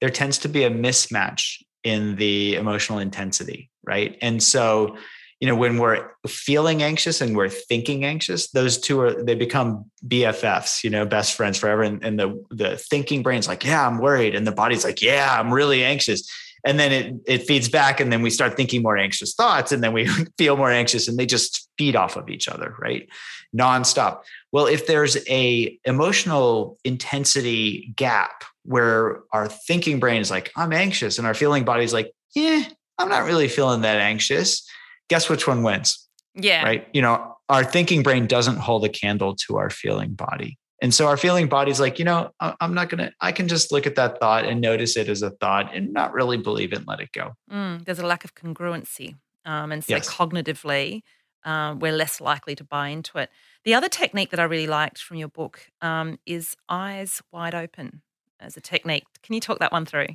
[0.01, 4.17] there tends to be a mismatch in the emotional intensity, right?
[4.23, 4.97] And so,
[5.39, 9.91] you know, when we're feeling anxious and we're thinking anxious, those two are they become
[10.07, 11.83] BFFs, you know, best friends forever.
[11.83, 15.37] And, and the the thinking brain's like, yeah, I'm worried, and the body's like, yeah,
[15.39, 16.27] I'm really anxious
[16.66, 19.84] and then it it feeds back and then we start thinking more anxious thoughts and
[19.84, 20.07] then we
[20.38, 23.07] feel more anxious and they just feed off of each other right?
[23.55, 24.24] Nonstop.
[24.51, 31.20] Well if there's a emotional intensity gap where our thinking brain is like i'm anxious
[31.20, 32.63] and our feeling body's like yeah
[32.97, 34.68] i'm not really feeling that anxious.
[35.07, 36.07] Guess which one wins?
[36.34, 36.63] Yeah.
[36.63, 36.88] Right?
[36.91, 41.07] You know our thinking brain doesn't hold a candle to our feeling body and so
[41.07, 43.95] our feeling body's like, you know, I'm not going to, I can just look at
[43.95, 46.99] that thought and notice it as a thought and not really believe it and let
[46.99, 47.34] it go.
[47.51, 49.15] Mm, there's a lack of congruency.
[49.45, 50.09] Um, and so Yes.
[50.09, 51.01] cognitively,
[51.43, 53.30] um, we're less likely to buy into it.
[53.63, 58.01] The other technique that I really liked from your book um, is eyes wide open
[58.39, 59.05] as a technique.
[59.23, 60.07] Can you talk that one through?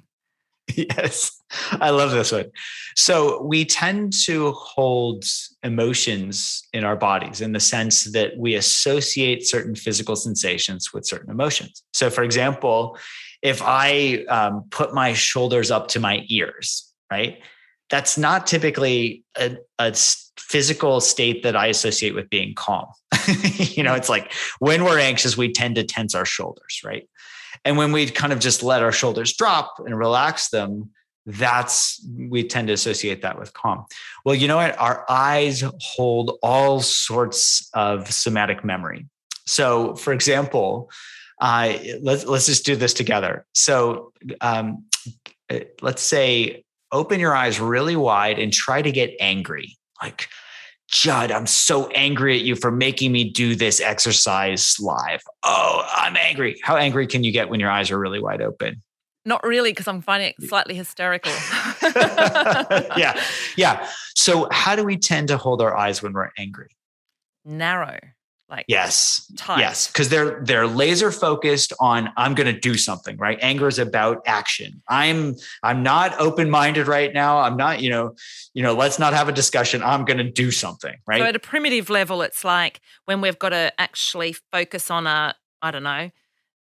[0.76, 1.40] yes.
[1.72, 2.50] I love this one.
[2.96, 5.24] So we tend to hold
[5.62, 11.30] emotions in our bodies in the sense that we associate certain physical sensations with certain
[11.30, 11.82] emotions.
[11.92, 12.98] So, for example,
[13.42, 17.38] if I um, put my shoulders up to my ears, right?
[17.88, 19.56] That's not typically a
[20.38, 22.86] physical state that I associate with being calm.
[23.56, 27.08] you know, it's like when we're anxious, we tend to tense our shoulders, right?
[27.64, 30.90] And when we kind of just let our shoulders drop and relax them,
[31.26, 33.84] that's we tend to associate that with calm.
[34.24, 34.78] Well, you know what?
[34.78, 39.06] Our eyes hold all sorts of somatic memory.
[39.46, 40.90] So, for example,
[41.40, 43.44] uh, let's let's just do this together.
[43.54, 44.86] So, um,
[45.82, 50.28] let's say open your eyes really wide and try to get angry, like.
[50.91, 55.22] Judd, I'm so angry at you for making me do this exercise live.
[55.45, 56.59] Oh, I'm angry.
[56.64, 58.82] How angry can you get when your eyes are really wide open?
[59.24, 61.30] Not really, because I'm finding it slightly hysterical.
[62.97, 63.22] yeah.
[63.57, 63.86] Yeah.
[64.16, 66.76] So, how do we tend to hold our eyes when we're angry?
[67.45, 67.99] Narrow,
[68.51, 69.30] like Yes.
[69.36, 69.61] tight.
[69.61, 73.38] Yes, because they're they're laser focused on I'm going to do something, right?
[73.40, 74.82] Anger is about action.
[74.88, 77.38] I'm I'm not open minded right now.
[77.38, 78.14] I'm not, you know,
[78.53, 78.74] you know.
[78.74, 79.82] Let's not have a discussion.
[79.82, 81.20] I'm going to do something, right?
[81.20, 85.34] So at a primitive level, it's like when we've got to actually focus on a,
[85.62, 86.11] I don't know,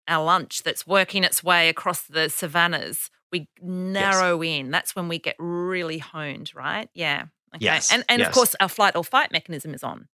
[0.09, 3.11] our lunch that's working its way across the savannas.
[3.31, 4.71] We narrow in.
[4.71, 6.89] That's when we get really honed, right?
[6.95, 7.25] Yeah.
[7.55, 7.65] Okay.
[7.65, 10.09] Yes, And and of course our flight or fight mechanism is on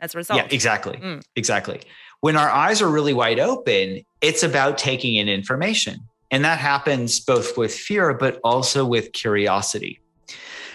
[0.00, 0.38] as a result.
[0.38, 0.96] Yeah, exactly.
[0.96, 1.22] Mm.
[1.36, 1.80] Exactly.
[2.20, 6.00] When our eyes are really wide open, it's about taking in information.
[6.30, 10.00] And that happens both with fear, but also with curiosity.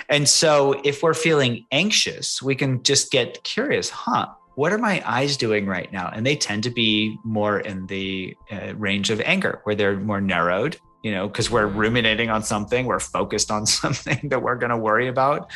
[0.07, 4.28] And so if we're feeling anxious, we can just get curious, huh?
[4.55, 6.11] What are my eyes doing right now?
[6.13, 10.19] And they tend to be more in the uh, range of anger, where they're more
[10.19, 14.69] narrowed, you know, because we're ruminating on something, we're focused on something that we're going
[14.69, 15.49] to worry about.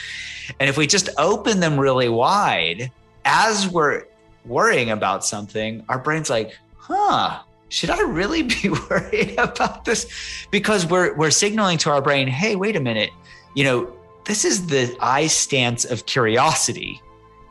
[0.59, 2.91] And if we just open them really wide,
[3.25, 4.05] as we're
[4.45, 10.07] worrying about something, our brain's like, huh, should eye really be worried about this?
[10.51, 13.09] Because we're we're signaling to our brain, hey, wait a minute,
[13.55, 13.91] you know,
[14.25, 17.01] this is the I stance of curiosity,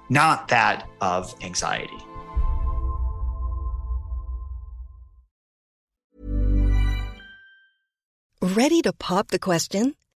[0.09, 1.99] not that of anxiety.
[8.41, 9.95] Ready to pop the question?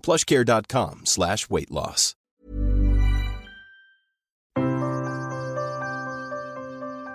[0.00, 2.14] plushcare.com slash weight loss.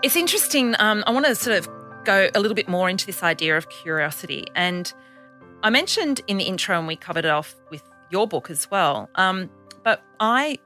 [0.04, 0.76] It's interesting.
[0.80, 1.68] Um, I want to sort of
[2.04, 4.46] go a little bit more into this idea of curiosity.
[4.56, 4.94] And
[5.64, 7.82] I mentioned in the intro, and we covered it off with
[8.12, 9.10] your book as well.
[9.16, 9.50] Um,
[9.84, 10.60] but I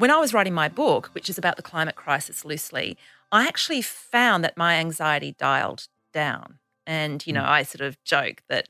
[0.00, 2.96] when I was writing my book, which is about the climate crisis loosely,
[3.30, 6.58] I actually found that my anxiety dialed down.
[6.86, 8.68] And, you know, I sort of joke that,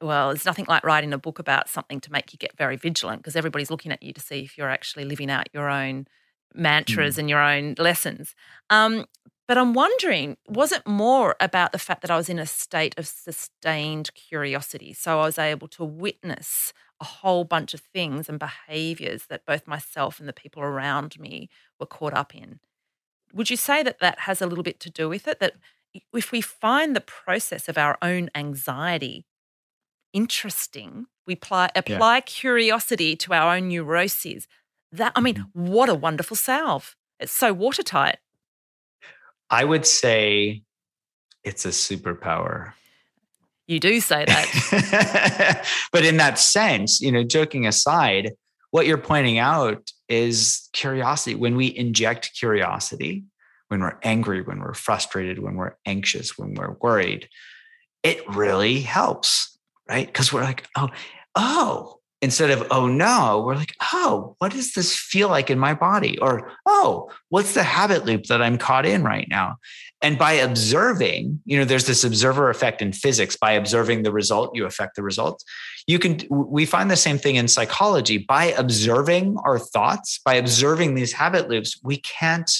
[0.00, 3.20] well, it's nothing like writing a book about something to make you get very vigilant
[3.22, 6.06] because everybody's looking at you to see if you're actually living out your own
[6.54, 7.18] mantras Mm.
[7.18, 8.34] and your own lessons.
[8.70, 9.06] Um,
[9.46, 12.94] but I'm wondering, was it more about the fact that I was in a state
[12.98, 14.92] of sustained curiosity?
[14.92, 19.66] So I was able to witness a whole bunch of things and behaviors that both
[19.66, 21.48] myself and the people around me
[21.80, 22.60] were caught up in.
[23.32, 25.38] Would you say that that has a little bit to do with it?
[25.40, 25.54] That
[26.12, 29.24] if we find the process of our own anxiety
[30.12, 34.46] interesting, we apply, apply curiosity to our own neuroses.
[34.92, 35.66] That I mean, mm-hmm.
[35.66, 36.96] what a wonderful salve!
[37.20, 38.18] It's so watertight.
[39.50, 40.62] I would say
[41.44, 42.72] it's a superpower.
[43.66, 45.66] You do say that.
[45.92, 48.32] but in that sense, you know, joking aside,
[48.70, 51.34] what you're pointing out is curiosity.
[51.34, 53.24] When we inject curiosity,
[53.68, 57.28] when we're angry, when we're frustrated, when we're anxious, when we're worried,
[58.02, 59.57] it really helps,
[59.88, 60.06] right?
[60.06, 60.88] Because we're like, oh,
[61.34, 65.74] oh, instead of oh no, we're like, oh, what does this feel like in my
[65.74, 66.18] body?
[66.18, 69.56] Or oh, what's the habit loop that I'm caught in right now?
[70.00, 73.36] And by observing, you know, there's this observer effect in physics.
[73.36, 75.42] By observing the result, you affect the result.
[75.86, 78.18] You can, we find the same thing in psychology.
[78.18, 82.50] By observing our thoughts, by observing these habit loops, we can't,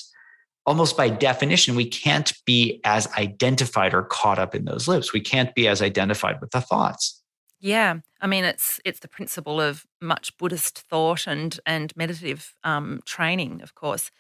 [0.67, 5.13] almost by definition, we can't be as identified or caught up in those loops.
[5.13, 7.18] We can't be as identified with the thoughts.
[7.61, 13.01] Yeah, I mean it's it's the principle of much Buddhist thought and and meditative um,
[13.05, 14.11] training, of course.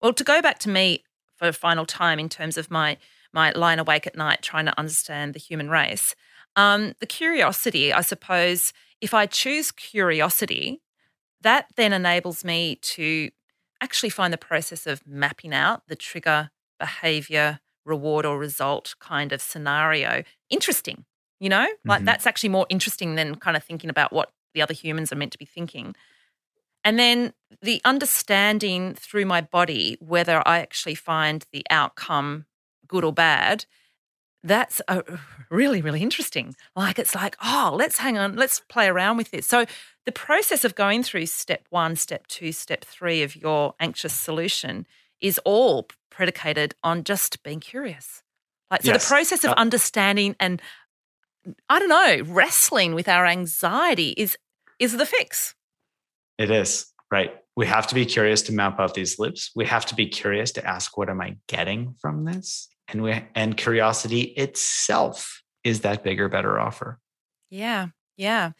[0.00, 1.04] Well, to go back to me
[1.36, 2.96] for a final time in terms of my
[3.32, 6.14] my lying awake at night trying to understand the human race,
[6.56, 10.80] um, the curiosity, I suppose, if I choose curiosity,
[11.42, 13.30] that then enables me to
[13.82, 19.42] actually find the process of mapping out the trigger, behavior, reward, or result kind of
[19.42, 21.04] scenario interesting.
[21.40, 22.06] You know, like Mhm.
[22.06, 25.32] that's actually more interesting than kind of thinking about what the other humans are meant
[25.32, 25.94] to be thinking.
[26.84, 27.32] And then
[27.62, 32.46] the understanding through my body whether I actually find the outcome
[32.88, 33.66] good or bad,
[34.44, 35.02] that's a,
[35.50, 36.54] really, really interesting.
[36.76, 39.46] Like, it's like, oh, let's hang on, let's play around with this.
[39.46, 39.66] So,
[40.06, 44.86] the process of going through step one, step two, step three of your anxious solution
[45.20, 48.22] is all predicated on just being curious.
[48.70, 49.04] Like, so Yes.
[49.04, 50.62] the process of Uh, understanding and
[51.68, 54.36] I don't know, wrestling with our anxiety is
[54.78, 55.54] is the fix.
[56.38, 57.34] It is, right?
[57.56, 59.50] We have to be curious to map out these loops.
[59.54, 62.68] We have to be curious to ask, what am I getting from this?
[62.88, 67.00] And we and curiosity itself is that bigger, better offer.
[67.50, 68.52] Yeah, yeah.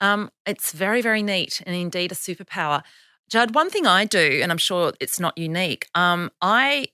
[0.00, 2.82] Um, it's very, very neat and indeed a superpower.
[3.28, 6.88] Judd, one thing I do, and I'm sure it's not unique, um, I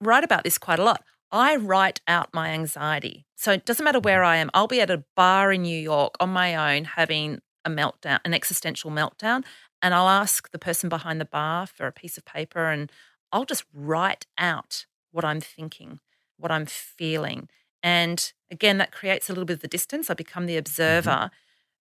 [0.00, 1.04] write about this quite a lot.
[1.32, 3.26] I write out my anxiety.
[3.36, 4.50] So it doesn't matter where I am.
[4.54, 8.34] I'll be at a bar in New York on my own having a meltdown, an
[8.34, 9.44] existential meltdown,
[9.82, 12.90] and I'll ask the person behind the bar for a piece of paper and
[13.32, 15.98] I'll just write out what I'm thinking,
[16.36, 17.48] what I'm feeling.
[17.82, 20.08] And again, that creates a little bit of the distance.
[20.08, 21.30] I become the observer,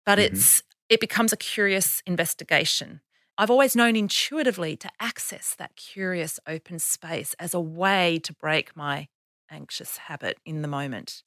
[0.06, 0.20] but Mhm.
[0.20, 3.02] it's it becomes a curious investigation.
[3.38, 8.76] I've always known intuitively to access that curious open space as a way to break
[8.76, 9.08] my
[9.54, 11.24] anxious habit in the moment.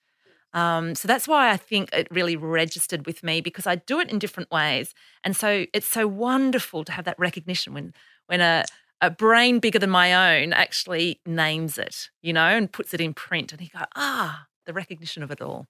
[0.52, 4.10] Um, so that's why I think it really registered with me because I do it
[4.10, 7.94] in different ways, and so it's so wonderful to have that recognition when
[8.26, 8.64] when a
[9.00, 13.14] a brain bigger than my own actually names it, you know, and puts it in
[13.14, 15.66] print, and you go, ah, the recognition of it all.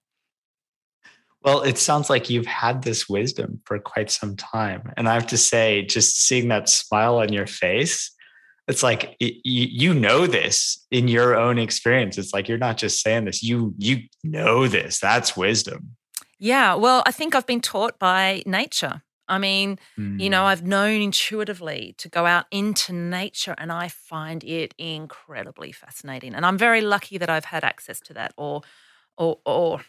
[1.41, 4.91] Well, it sounds like you've had this wisdom for quite some time.
[4.97, 8.11] And I have to say, just seeing that smile on your face,
[8.67, 12.17] it's like y- you know this in your own experience.
[12.17, 14.99] It's like you're not just saying this, you you know this.
[14.99, 15.95] That's wisdom.
[16.39, 19.01] Yeah, well, I think I've been taught by nature.
[19.29, 20.45] I mean, you know, Mm.
[20.51, 26.33] I've known intuitively to go out into nature and I find it incredibly fascinating.
[26.33, 28.61] And I'm very lucky that I've had access to that or
[29.17, 29.81] or or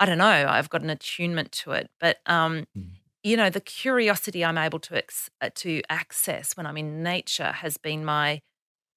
[0.00, 1.90] I don't know, I've got an attunement to it.
[2.00, 2.90] But um Mm.
[3.22, 7.52] You know, the curiosity I'm able to ex- uh, to access when I'm in nature
[7.52, 8.40] has been my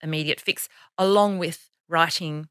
[0.01, 0.67] immediate fix
[0.97, 2.49] along with writing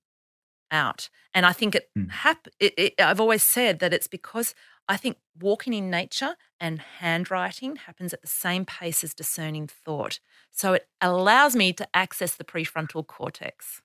[0.70, 1.08] out.
[1.34, 2.10] And I think it, Mm.
[2.10, 4.54] hap- it, it I've always said that it's because
[4.88, 10.20] I think walking in nature and handwriting happens at the same pace as discerning thought.
[10.50, 13.82] So it allows me to access the prefrontal cortex.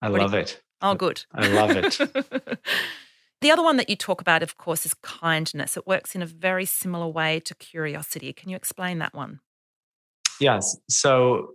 [0.00, 0.62] I What love it.
[0.80, 1.24] Oh, good.
[1.32, 1.98] I love it.
[3.40, 5.76] the other one that you talk about, of course, is kindness.
[5.76, 8.32] It works in a very similar way to curiosity.
[8.32, 9.40] Can you explain that one?
[10.40, 10.76] Yes.
[10.88, 11.54] So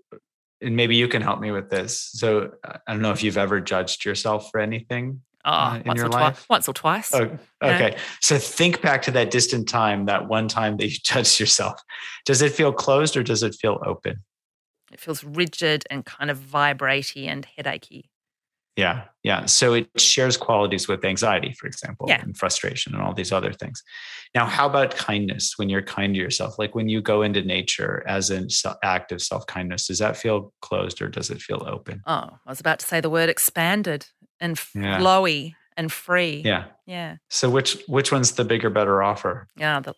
[0.63, 2.09] and maybe you can help me with this.
[2.13, 5.21] So I don't know if you've ever judged yourself for anything.
[5.45, 6.35] Oh, uh, in once your or life?
[6.35, 6.49] twice.
[6.49, 7.13] Once or twice.
[7.13, 7.97] Oh, okay.
[8.21, 11.81] So think back to that distant time, that one time that you judged yourself.
[12.25, 14.23] Does it feel closed or does it feel open?
[14.91, 18.05] It feels rigid and kind of vibratey and headachy.
[18.75, 19.45] Yeah, yeah.
[19.45, 22.21] So it shares qualities with anxiety, for example, yeah.
[22.21, 23.83] and frustration and all these other things.
[24.33, 26.57] Now, how about kindness when you're kind to yourself?
[26.57, 28.47] Like when you go into nature as an
[28.83, 32.01] act of self kindness, does that feel closed or does it feel open?
[32.07, 34.07] Oh, I was about to say the word expanded
[34.39, 34.99] and yeah.
[34.99, 36.41] flowy and free.
[36.43, 36.65] Yeah.
[36.87, 37.17] Yeah.
[37.29, 39.47] So which which one's the bigger, better offer?
[39.55, 39.93] Yeah, the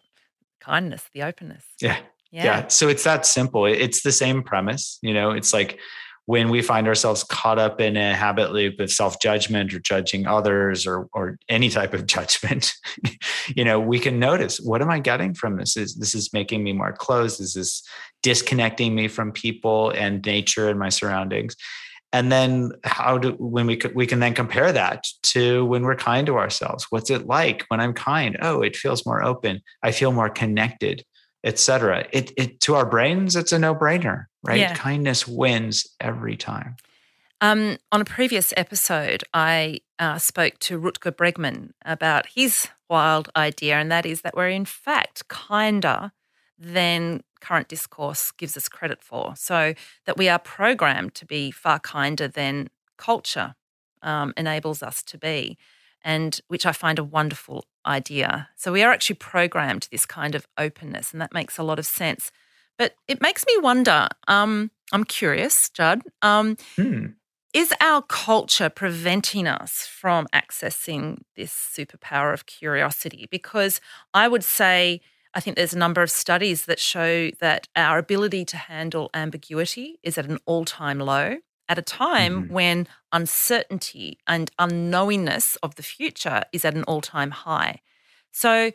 [0.60, 1.64] kindness, the openness.
[1.82, 1.98] Yeah.
[2.32, 2.44] Yeah.
[2.44, 2.68] yeah.
[2.68, 3.66] So it's that simple.
[3.66, 5.00] It's the same premise.
[5.02, 5.80] You know, it's like
[6.28, 10.86] when we find ourselves caught up in a habit loop of self-judgment or judging others
[10.88, 12.74] or or any type of judgment
[13.56, 15.78] you know we can notice what am i getting from this?
[15.78, 17.84] Is this is making me more closed is this
[18.24, 21.56] disconnecting me from people and nature and my surroundings?
[22.12, 26.26] And then how do when we we can then compare that to when we're kind
[26.28, 26.88] to ourselves.
[26.90, 28.38] What's it like when i'm kind?
[28.42, 29.62] Oh it feels more open.
[29.84, 31.04] I feel more connected
[31.46, 32.08] etc.
[32.12, 34.60] It, it to our brains, it's a no-brainer, right?
[34.60, 34.76] Yeah.
[34.76, 36.76] Kindness wins every time.
[37.42, 43.76] Um, on a previous episode, I uh, spoke to Rutger Bregman about his wild idea,
[43.76, 46.12] and that is that we're in fact kinder
[46.58, 49.34] than current discourse gives us credit for.
[49.38, 49.74] So
[50.06, 53.56] that we are programmed to be far kinder than culture
[54.02, 55.58] um, enables us to be
[56.06, 58.50] and which I find a wonderful idea.
[58.56, 61.80] So we are actually programmed to this kind of openness, and that makes a lot
[61.80, 62.32] of sense.
[62.78, 64.08] But it makes me wonder.
[64.28, 66.02] Um, I'm curious, Judd.
[66.22, 67.08] Um, hmm.
[67.54, 73.30] Is our culture preventing us from accessing this superpower of curiosity?
[73.32, 73.80] Because
[74.14, 75.00] I would say,
[75.34, 80.00] I think there's a number of studies that show that our ability to handle ambiguity
[80.04, 81.38] is at an all time low
[81.68, 82.54] at a time mm-hmm.
[82.54, 87.82] when uncertainty and unknowingness of the future is at an all time high.
[88.32, 88.72] So,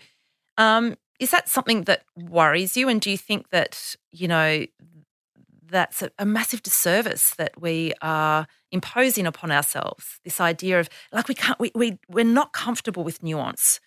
[0.58, 2.88] um, is that something that worries you?
[2.88, 4.64] And do you think that, you know,
[5.68, 10.18] that's a, a, massive disservice that we are imposing upon ourselves?
[10.24, 13.80] This idea of like we can't, we, we, we're not comfortable with nuance.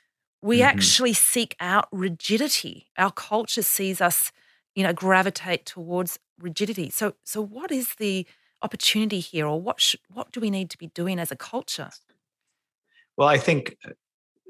[0.43, 0.67] We mm-hmm.
[0.67, 2.87] actually seek out rigidity.
[2.97, 4.31] Our culture sees us,
[4.75, 6.91] you know, gravitate towards rigidity.
[6.91, 8.27] So, so what is the
[8.63, 11.89] opportunity here, or what should, what do we need to be doing as a culture?
[13.17, 13.77] Well, I think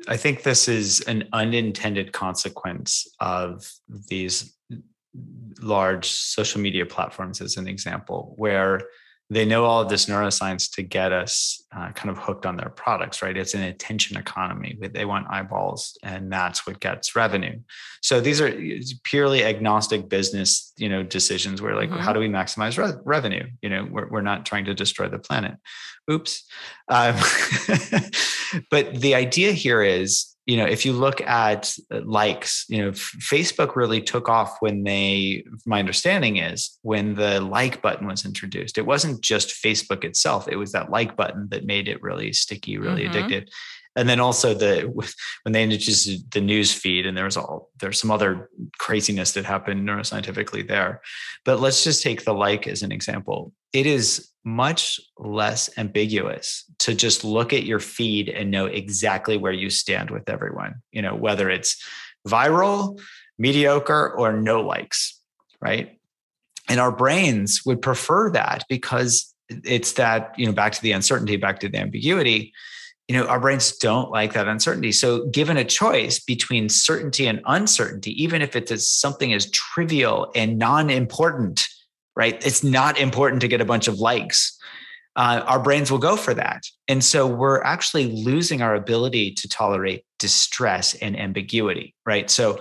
[0.08, 3.70] I think this is an unintended consequence of
[4.10, 4.56] these
[5.62, 8.82] large social media platforms, as an example, where
[9.30, 12.70] they know all of this neuroscience to get us uh, kind of hooked on their
[12.70, 13.36] products, right?
[13.36, 14.78] It's an attention economy.
[14.80, 17.60] They want eyeballs, and that's what gets revenue.
[18.02, 18.54] So these are
[19.04, 21.62] purely agnostic business, you know, decisions.
[21.62, 22.00] Where like, mm-hmm.
[22.00, 23.48] how do we maximize re- revenue?
[23.62, 25.56] You know, we're we're not trying to destroy the planet.
[26.12, 26.46] Oops.
[26.90, 27.16] Um,
[28.70, 32.92] but the idea here is you know if you look at uh, likes you know
[32.92, 38.78] facebook really took off when they my understanding is when the like button was introduced.
[38.78, 40.48] It wasn't just facebook itself.
[40.48, 43.16] It was that like button that made it really sticky really mm-hmm.
[43.16, 43.48] addictive.
[43.96, 44.82] And then also the
[45.44, 49.46] when they introduced the news feed and there was all there's some other craziness that
[49.46, 51.02] happened neuroscientifically there.
[51.46, 56.94] But let's just take the like as an example it is much less ambiguous to
[56.94, 61.16] just look at your feed and know exactly where you stand with everyone you know
[61.16, 61.82] whether it's
[62.28, 63.00] viral
[63.38, 65.20] mediocre or no likes
[65.64, 65.98] right?
[66.70, 71.36] And our brains would prefer that because it's that you know back to the uncertainty
[71.36, 72.54] back to the ambiguity
[73.08, 74.92] you know our brains don't like that uncertainty.
[74.92, 80.58] So given a choice between certainty and uncertainty even if it's something as trivial and
[80.58, 81.68] non-important
[82.16, 82.46] right?
[82.46, 84.58] It's not important to get a bunch of likes.
[85.16, 86.64] Uh, our brains will go for that.
[86.88, 92.30] And so we're actually losing our ability to tolerate distress and ambiguity, right?
[92.30, 92.60] So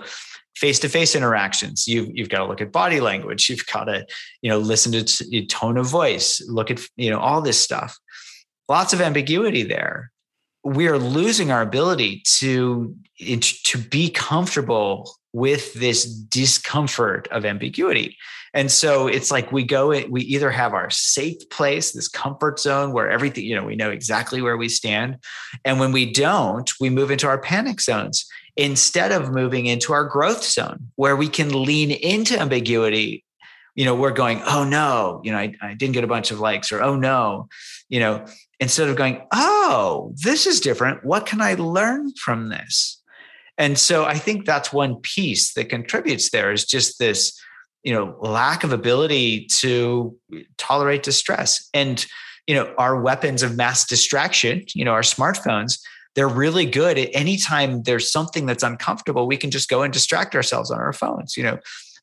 [0.55, 4.05] face-to-face interactions you've, you've got to look at body language you've got to
[4.43, 7.97] you know listen to t- tone of voice look at you know all this stuff
[8.69, 10.11] lots of ambiguity there
[10.63, 18.17] we are losing our ability to to be comfortable with this discomfort of ambiguity
[18.53, 22.93] and so it's like we go, we either have our safe place, this comfort zone
[22.93, 25.17] where everything, you know, we know exactly where we stand.
[25.65, 30.05] And when we don't, we move into our panic zones instead of moving into our
[30.05, 33.25] growth zone where we can lean into ambiguity.
[33.73, 36.39] You know, we're going, oh no, you know, I, I didn't get a bunch of
[36.39, 37.49] likes, or oh no,
[37.89, 38.23] you know,
[38.63, 41.05] instead of going, oh, this is different.
[41.05, 43.01] What can I learn from this?
[43.57, 47.39] And so I think that's one piece that contributes there is just this
[47.83, 50.17] you know, lack of ability to
[50.57, 51.69] tolerate distress.
[51.73, 52.05] And,
[52.47, 55.79] you know, our weapons of mass distraction, you know, our smartphones,
[56.15, 60.35] they're really good at anytime there's something that's uncomfortable, we can just go and distract
[60.35, 61.35] ourselves on our phones.
[61.35, 61.59] You know,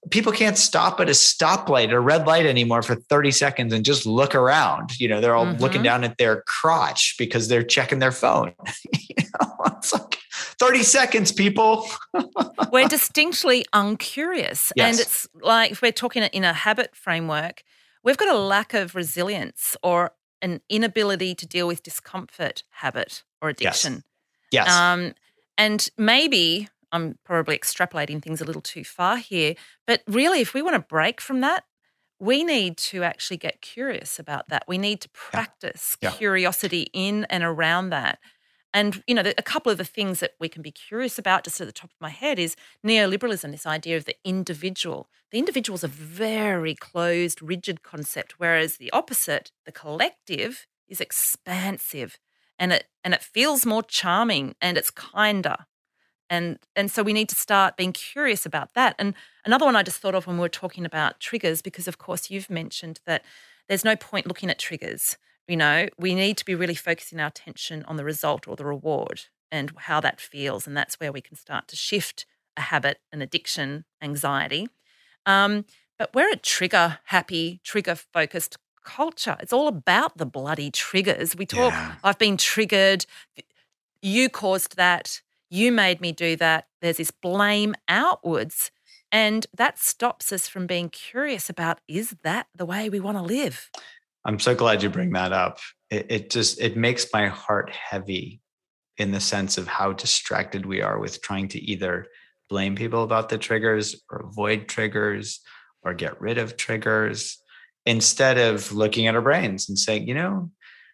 [0.08, 4.06] people can't stop at a stoplight or red light anymore for 30 seconds and just
[4.06, 4.98] look around.
[4.98, 5.60] You know, they're all mm-hmm.
[5.60, 8.54] looking down at their crotch because they're checking their phone.
[8.92, 11.86] you know, it's like 30 seconds, people.
[12.72, 14.72] we're distinctly uncurious.
[14.74, 14.90] Yes.
[14.90, 17.62] And it's like if we're talking in a habit framework,
[18.02, 23.50] we've got a lack of resilience or an inability to deal with discomfort habit or
[23.50, 24.02] addiction.
[24.50, 24.66] Yes.
[24.66, 24.74] yes.
[24.74, 25.14] Um,
[25.58, 29.54] and maybe I'm probably extrapolating things a little too far here.
[29.86, 31.64] But really, if we want to break from that,
[32.18, 34.64] we need to actually get curious about that.
[34.68, 36.10] We need to practice yeah.
[36.10, 36.16] Yeah.
[36.16, 38.18] curiosity in and around that.
[38.72, 41.60] And, you know, a couple of the things that we can be curious about, just
[41.60, 42.54] at the top of my head, is
[42.86, 45.08] neoliberalism, this idea of the individual.
[45.32, 52.18] The individual is a very closed, rigid concept, whereas the opposite, the collective, is expansive
[52.58, 55.56] and it and it feels more charming and it's kinder
[56.30, 58.94] and and so we need to start being curious about that.
[58.98, 59.14] And
[59.44, 62.30] another one i just thought of when we were talking about triggers because of course
[62.30, 63.24] you've mentioned that
[63.68, 65.16] there's no point looking at triggers
[65.50, 65.88] you know?
[65.98, 69.72] We need to be really focusing our attention on the result or the reward and
[69.76, 72.24] how that feels and that's where we can start to shift
[72.56, 74.68] a habit an addiction anxiety.
[75.26, 75.64] Um,
[75.98, 79.36] but we're a trigger happy trigger focused culture.
[79.40, 81.36] It's all about the bloody triggers.
[81.36, 81.94] We talk yeah.
[82.04, 83.04] i've been triggered.
[84.02, 85.20] You caused that
[85.50, 86.66] you made me do that.
[86.80, 88.70] There's this blame outwards.
[89.12, 93.22] And that stops us from being curious about is that the way we want to
[93.22, 93.68] live?
[94.24, 95.58] I'm so glad you bring that up.
[95.90, 98.40] It, it just it makes my heart heavy
[98.98, 102.06] in the sense of how distracted we are with trying to either
[102.48, 105.40] blame people about the triggers or avoid triggers
[105.82, 107.38] or get rid of triggers
[107.86, 110.50] instead of looking at our brains and saying, you know,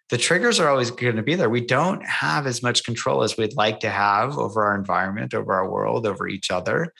[0.08, 1.50] the triggers are always going to be there.
[1.50, 5.52] We don't have as much control as we'd like to have over our environment, over
[5.52, 6.92] our world, over each other.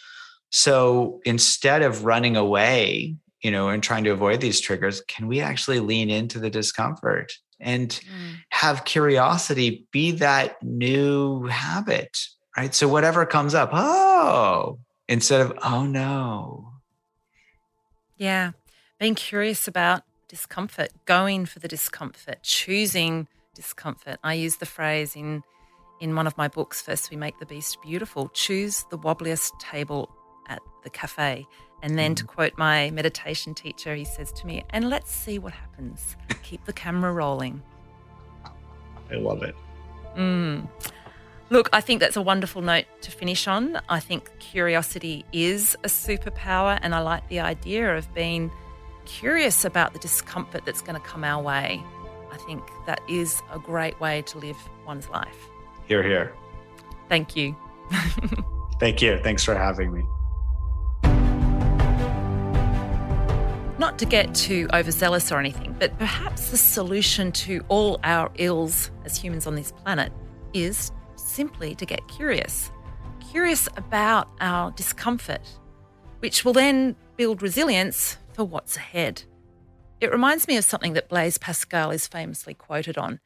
[0.51, 5.41] So instead of running away, you know, and trying to avoid these triggers, can we
[5.41, 8.35] actually lean into the discomfort and mm.
[8.51, 12.19] have curiosity be that new habit,
[12.57, 12.75] right?
[12.75, 14.79] So whatever comes up, oh,
[15.09, 16.73] instead of, oh no.
[18.17, 18.53] Yeah.
[18.99, 20.03] Being curious about
[20.37, 24.19] discomfort, going for the discomfort, choosing discomfort.
[24.23, 25.43] I use the phrase in
[25.99, 30.11] in one of my books, First We Make the Beast Beautiful, choose the wobbliest table
[30.47, 31.47] at the cafe.
[31.83, 32.27] And then to mm.
[32.27, 36.17] quote my meditation teacher, he says to me, and let's see what happens.
[36.43, 37.63] Keep the camera rolling.
[39.11, 39.55] I love it.
[40.19, 40.69] Mm.
[41.49, 43.81] Look, I think that's a wonderful note to finish on.
[43.89, 48.51] I think curiosity is a superpower, and I like the idea of being
[49.07, 51.83] curious about the discomfort that's going to come our way.
[52.31, 55.49] I think that is a great way to live one's life.
[55.87, 56.35] Hear, hear.
[57.09, 57.57] Thank you.
[58.81, 59.19] Thank you.
[59.23, 60.03] Thanks for having me.
[63.79, 68.91] Not to get too overzealous or anything, but perhaps the solution to all our ills
[69.05, 70.13] as humans on this planet
[70.55, 72.71] is simply to get curious.
[73.31, 75.47] Curious about our discomfort,
[76.21, 79.23] which will then build resilience for what's ahead.
[79.99, 83.19] It reminds me of something that Blaise Pascal is famously quoted on.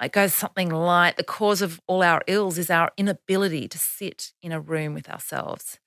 [0.00, 4.32] It goes something like The cause of all our ills is our inability to sit
[4.42, 5.78] in a room with ourselves,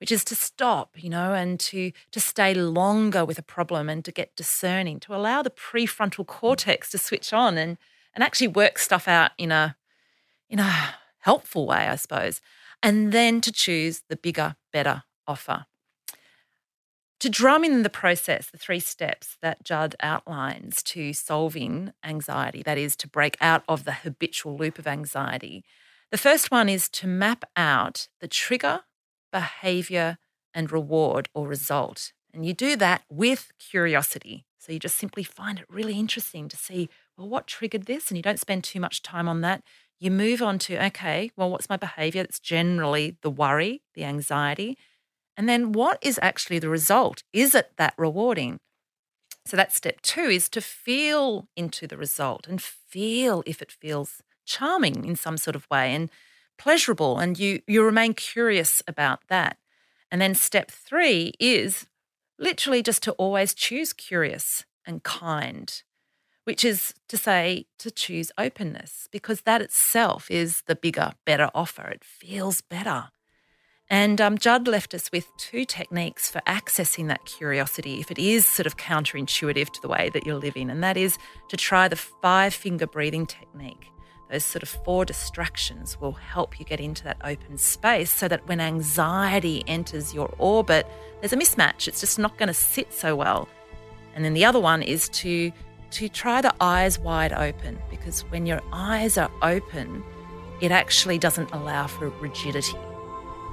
[0.00, 4.04] which is to stop, you know, and to, to stay longer with a problem and
[4.04, 7.78] to get discerning, to allow the prefrontal cortex to switch on and,
[8.14, 9.76] and actually work stuff out in a,
[10.50, 12.42] in a helpful way, I suppose,
[12.82, 15.64] and then to choose the bigger, better offer
[17.20, 22.78] to drum in the process, the three steps that Judd outlines to solving anxiety, that
[22.78, 25.64] is, to break out of the habitual loop of anxiety.
[26.10, 28.80] The first one is to map out the trigger,
[29.32, 30.18] behavior,
[30.52, 32.12] and reward or result.
[32.32, 34.46] And you do that with curiosity.
[34.58, 38.08] So you just simply find it really interesting to see, well, what triggered this?
[38.08, 39.62] And you don't spend too much time on that.
[39.98, 42.22] You move on to, okay, well, what's my behavior?
[42.22, 44.78] It's generally the worry, the anxiety.
[45.40, 47.22] And then what is actually the result?
[47.32, 48.60] Is it that rewarding?
[49.46, 54.20] So that's step two is to feel into the result and feel if it feels
[54.44, 56.10] charming in some sort of way and
[56.58, 57.18] pleasurable.
[57.18, 59.56] And you you remain curious about that.
[60.10, 61.86] And then step three is
[62.38, 65.82] literally just to always choose curious and kind,
[66.44, 71.88] which is to say to choose openness, because that itself is the bigger, better offer.
[71.88, 73.08] It feels better.
[73.90, 78.46] And um, Judd left us with two techniques for accessing that curiosity if it is
[78.46, 81.18] sort of counterintuitive to the way that you're living, and that is
[81.48, 83.88] to try the five finger breathing technique.
[84.30, 88.46] Those sort of four distractions will help you get into that open space so that
[88.46, 90.86] when anxiety enters your orbit,
[91.20, 91.88] there's a mismatch.
[91.88, 93.48] It's just not going to sit so well.
[94.14, 95.50] And then the other one is to
[95.90, 100.04] to try the eyes wide open because when your eyes are open,
[100.60, 102.78] it actually doesn't allow for rigidity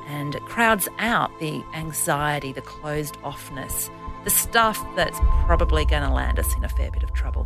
[0.07, 3.89] and it crowds out the anxiety, the closed offness,
[4.23, 7.45] the stuff that's probably going to land us in a fair bit of trouble.